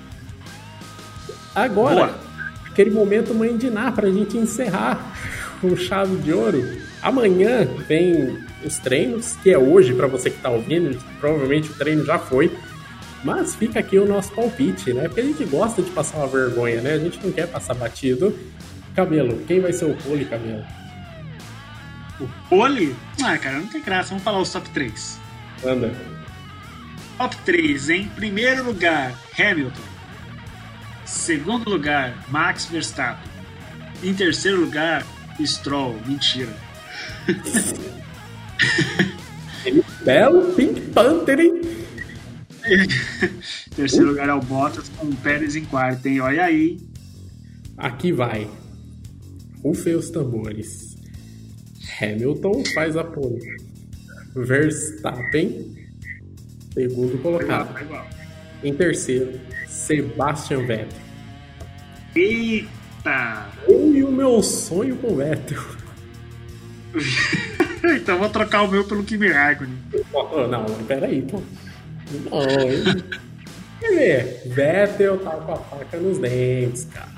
[1.53, 2.19] Agora, Boa.
[2.67, 5.17] aquele momento mãe de Ná pra gente encerrar
[5.59, 6.63] com chave de ouro.
[7.01, 12.05] Amanhã vem os treinos, que é hoje para você que está ouvindo, provavelmente o treino
[12.05, 12.51] já foi.
[13.23, 15.09] Mas fica aqui o nosso palpite, né?
[15.09, 16.93] Porque a gente gosta de passar uma vergonha, né?
[16.93, 18.33] A gente não quer passar batido.
[18.95, 20.63] Cabelo, quem vai ser o pole, Cabelo?
[22.19, 22.95] O pole?
[23.23, 24.09] Ah, cara, não tem graça.
[24.09, 25.19] Vamos falar os top 3.
[25.65, 25.93] Anda.
[27.17, 29.81] Top 3, em primeiro lugar, Hamilton.
[31.05, 33.29] Segundo lugar, Max Verstappen.
[34.03, 35.05] Em terceiro lugar,
[35.45, 35.99] Stroll.
[36.05, 36.55] Mentira.
[40.03, 41.61] Belo Pink Panther, hein?
[43.75, 46.21] terceiro lugar é o Bottas com o Pérez em quarto, hein?
[46.21, 46.79] Olha aí.
[47.77, 48.47] Aqui vai.
[49.63, 50.88] Rufem os tambores.
[52.01, 53.57] Hamilton faz a pole.
[54.35, 55.75] Verstappen,
[56.73, 57.75] segundo colocado.
[58.63, 60.99] Em terceiro, Sebastian Vettel.
[62.15, 63.49] Eita!
[63.67, 65.63] E o meu sonho com o Vettel.
[67.95, 69.77] então vou trocar o meu pelo Kimi Raikkonen.
[70.13, 71.41] Oh, não, peraí, pô.
[72.11, 73.19] Não,
[73.79, 74.41] Quer ver?
[74.47, 77.09] Vettel tá com a faca nos dentes, cara.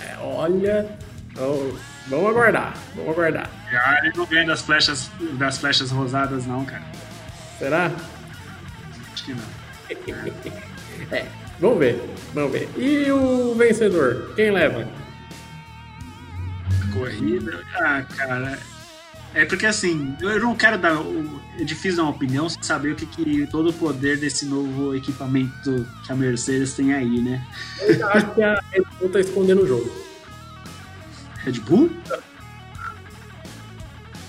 [0.00, 0.86] É, olha.
[1.38, 1.72] Oh,
[2.10, 3.48] vamos aguardar, vamos aguardar.
[3.72, 6.82] Ah, ele não ganha das flechas, das flechas rosadas, não, cara.
[7.58, 7.90] Será?
[9.14, 9.44] Acho que não.
[11.16, 11.26] é,
[11.58, 12.02] vamos ver,
[12.34, 12.68] vamos ver.
[12.76, 14.34] E o vencedor?
[14.34, 14.86] Quem leva?
[16.92, 17.62] Corrida?
[17.76, 18.58] Ah, cara.
[19.32, 20.96] É porque assim, eu não quero dar.
[21.58, 24.94] É difícil dar uma opinião sem saber o que, que todo o poder desse novo
[24.96, 27.46] equipamento que a Mercedes tem aí, né?
[27.80, 30.09] Eu acho que a Red Bull tá escondendo o jogo.
[31.44, 31.90] Red Bull?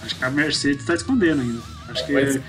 [0.04, 1.62] Acho que a Mercedes tá escondendo ainda.
[1.90, 2.14] Acho que.
[2.14, 2.40] Mas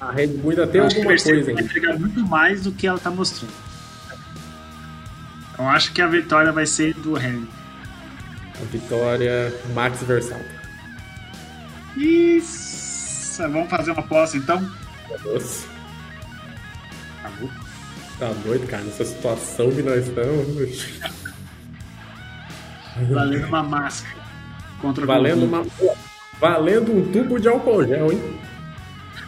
[0.00, 3.10] a Red Bull ainda tem alguma coisa vai entregar muito mais do que ela tá
[3.10, 3.52] mostrando.
[5.52, 7.52] Então acho que a vitória vai ser do Hamilton.
[8.60, 10.46] A vitória Max Verstappen.
[11.96, 13.42] Isso!
[13.42, 14.60] Vamos fazer uma aposta então?
[15.24, 15.66] Nossa.
[18.18, 20.86] Tá doido, cara, nessa situação que nós estamos.
[22.96, 24.22] Valendo uma máscara.
[24.80, 25.66] Contra Valendo uma.
[26.40, 28.40] Valendo um tubo de álcool gel, hein?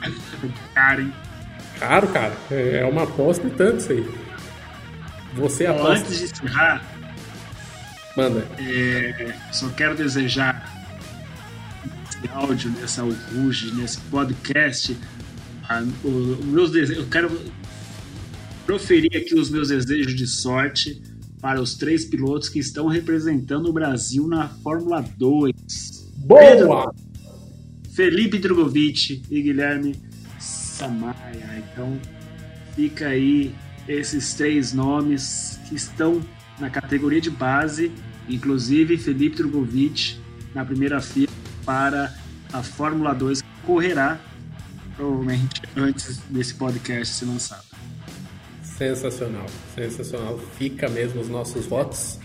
[0.75, 1.13] Caro, hein?
[1.79, 2.35] Caro, cara.
[2.51, 4.09] É uma aposta e tanto isso aí.
[5.35, 5.93] Você aposta.
[5.93, 6.85] Antes de encerrar.
[8.17, 8.47] Manda.
[8.59, 10.73] É, só quero desejar
[12.17, 14.97] nesse áudio, nessa Ruge, nesse podcast,
[15.69, 17.41] a, o, o meus desejos, eu quero
[18.65, 21.01] proferir aqui os meus desejos de sorte
[21.41, 25.53] para os três pilotos que estão representando o Brasil na Fórmula 2.
[26.17, 26.41] Boa!
[26.41, 26.95] Pedro,
[27.93, 29.97] Felipe Drogovic e Guilherme
[30.39, 31.65] Samaia.
[31.73, 31.99] Então,
[32.75, 33.55] fica aí
[33.89, 36.21] esses três nomes que estão
[36.59, 37.93] na categoria de base,
[38.29, 40.19] inclusive Felipe Drogovic
[40.55, 41.33] na primeira fila
[41.65, 42.15] para
[42.53, 44.19] a Fórmula 2 que correrá
[44.97, 47.66] provavelmente antes desse podcast ser lançado.
[48.77, 50.39] Sensacional, sensacional.
[50.59, 52.19] Fica mesmo os nossos votos.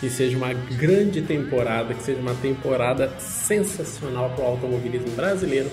[0.00, 5.68] Que seja uma grande temporada, que seja uma temporada sensacional para o automobilismo brasileiro.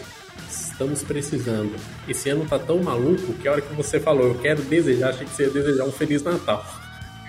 [0.50, 1.76] Estamos precisando.
[2.08, 5.28] Esse ano tá tão maluco que a hora que você falou, eu quero desejar, achei
[5.28, 6.66] que você ia desejar um Feliz Natal.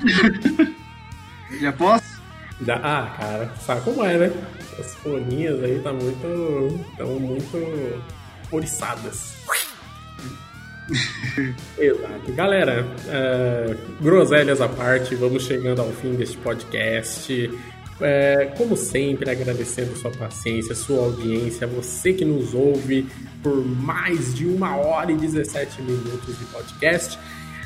[1.60, 2.16] Já posso?
[2.64, 4.32] Já, ah, cara, sabe como é, né?
[4.78, 6.82] As folhinhas aí tá muito.
[6.90, 8.02] estão muito
[8.50, 9.34] oriçadas.
[11.78, 12.32] Exato.
[12.32, 17.50] Galera, uh, groselhas à parte, vamos chegando ao fim deste podcast.
[17.98, 23.06] É, como sempre, agradecendo sua paciência, sua audiência, você que nos ouve
[23.42, 27.18] por mais de uma hora e 17 minutos de podcast.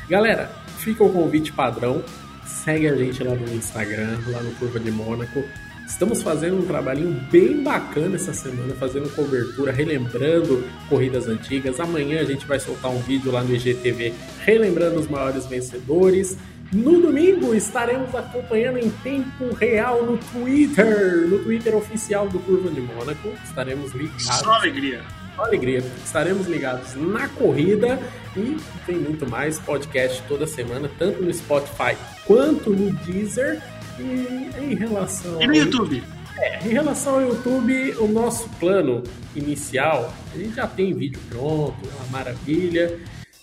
[0.09, 2.03] Galera, fica o convite padrão.
[2.45, 5.43] Segue a gente lá no Instagram, lá no Curva de Mônaco.
[5.91, 11.79] Estamos fazendo um trabalhinho bem bacana essa semana, fazendo cobertura, relembrando corridas antigas.
[11.79, 16.37] Amanhã a gente vai soltar um vídeo lá no IGTV relembrando os maiores vencedores.
[16.71, 22.81] No domingo estaremos acompanhando em tempo real no Twitter, no Twitter oficial do Curva de
[22.81, 23.27] Mônaco.
[23.43, 24.23] Estaremos ligados.
[24.23, 25.03] Só alegria.
[25.35, 25.83] Só alegria.
[26.03, 27.99] Estaremos ligados na corrida
[28.35, 28.57] e
[28.87, 31.95] tem muito mais podcast toda semana, tanto no Spotify
[32.25, 33.61] quanto no Deezer.
[34.01, 35.41] E em relação.
[35.41, 36.03] E no YouTube?
[36.37, 39.03] É, em relação ao YouTube, o nosso plano
[39.35, 42.99] inicial, a gente já tem vídeo pronto, uma maravilha.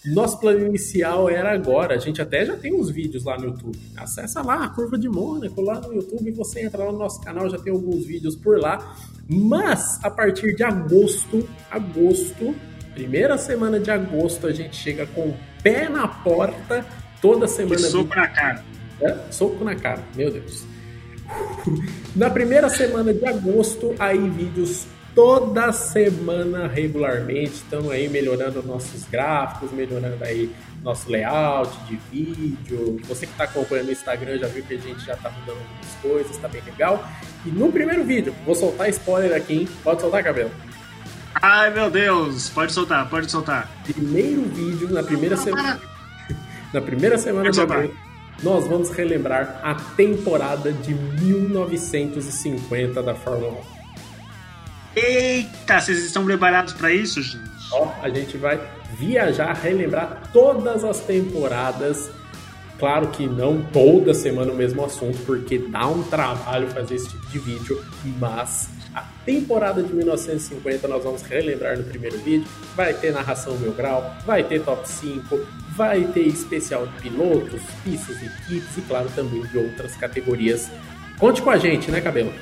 [0.06, 1.94] Nosso plano inicial era agora.
[1.94, 3.78] A gente até já tem uns vídeos lá no YouTube.
[3.97, 6.30] Acessa lá a Curva de Mônaco lá no YouTube.
[6.32, 8.97] Você entra lá no nosso canal, já tem alguns vídeos por lá.
[9.28, 12.55] Mas a partir de agosto, agosto,
[12.94, 16.86] primeira semana de agosto, a gente chega com o pé na porta
[17.20, 17.80] toda semana.
[17.80, 18.64] E soco na cara.
[19.01, 20.65] É, soco na cara, meu Deus.
[22.16, 27.55] Na primeira semana de agosto, aí vídeos toda semana regularmente.
[27.55, 30.51] Estamos aí melhorando nossos gráficos, melhorando aí
[30.83, 33.01] nosso layout de vídeo.
[33.09, 35.95] Você que está acompanhando o Instagram já viu que a gente já está mudando algumas
[36.01, 37.05] coisas, está bem legal.
[37.45, 39.69] E no primeiro vídeo, vou soltar spoiler aqui, hein?
[39.83, 40.51] Pode soltar, cabelo?
[41.35, 43.70] Ai meu Deus, pode soltar, pode soltar.
[43.85, 45.81] Primeiro vídeo na primeira semana.
[46.73, 47.95] na primeira semana de agosto,
[48.43, 53.56] nós vamos relembrar a temporada de 1950 da Fórmula 1.
[54.97, 57.48] Eita, vocês estão preparados para isso, gente?
[57.73, 58.60] Ó, a gente vai
[58.97, 62.10] viajar, relembrar todas as temporadas.
[62.78, 67.27] Claro que não toda semana o mesmo assunto, porque dá um trabalho fazer esse tipo
[67.27, 67.85] de vídeo,
[68.19, 72.47] mas a temporada de 1950 nós vamos relembrar no primeiro vídeo.
[72.77, 75.40] Vai ter narração mil grau, vai ter top 5,
[75.79, 80.69] vai ter especial de pilotos, pistas, equipes e, claro, também de outras categorias.
[81.19, 82.35] Conte com a gente, né, Cabelo?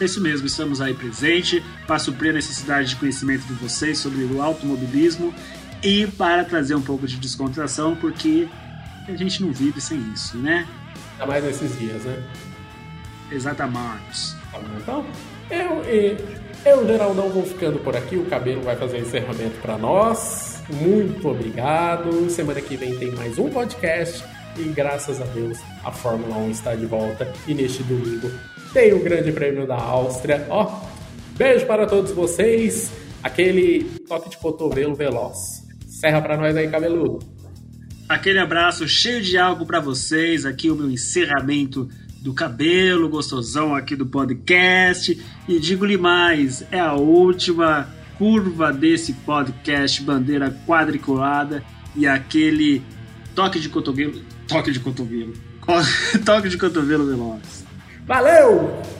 [0.00, 4.22] É isso mesmo, estamos aí presente para suprir a necessidade de conhecimento de vocês sobre
[4.22, 5.34] o automobilismo
[5.82, 8.48] e para trazer um pouco de descontração, porque
[9.08, 10.66] a gente não vive sem isso, né?
[11.14, 12.22] Ainda mais nesses dias, né?
[13.30, 14.36] Exatamente.
[14.52, 15.04] Tá então,
[15.50, 16.16] eu, eu,
[16.64, 18.16] eu, Geraldão, vou ficando por aqui.
[18.16, 20.59] O Cabelo vai fazer o encerramento para nós.
[20.72, 22.30] Muito obrigado.
[22.30, 24.24] Semana que vem tem mais um podcast.
[24.56, 27.32] E graças a Deus a Fórmula 1 está de volta.
[27.46, 28.30] E neste domingo
[28.72, 30.46] tem o Grande Prêmio da Áustria.
[30.48, 30.80] Ó,
[31.36, 32.92] beijo para todos vocês.
[33.22, 35.66] Aquele toque de cotovelo veloz.
[35.86, 37.18] Serra para nós aí, cabeludo.
[38.08, 40.46] Aquele abraço cheio de algo para vocês.
[40.46, 41.88] Aqui o meu encerramento
[42.20, 45.20] do cabelo gostosão aqui do podcast.
[45.48, 47.88] E digo-lhe mais, é a última
[48.20, 51.64] curva desse podcast, bandeira quadriculada
[51.96, 52.84] e aquele
[53.34, 55.32] toque de cotovelo, toque de cotovelo,
[56.22, 57.64] toque de cotovelo veloz.
[58.06, 58.99] Valeu!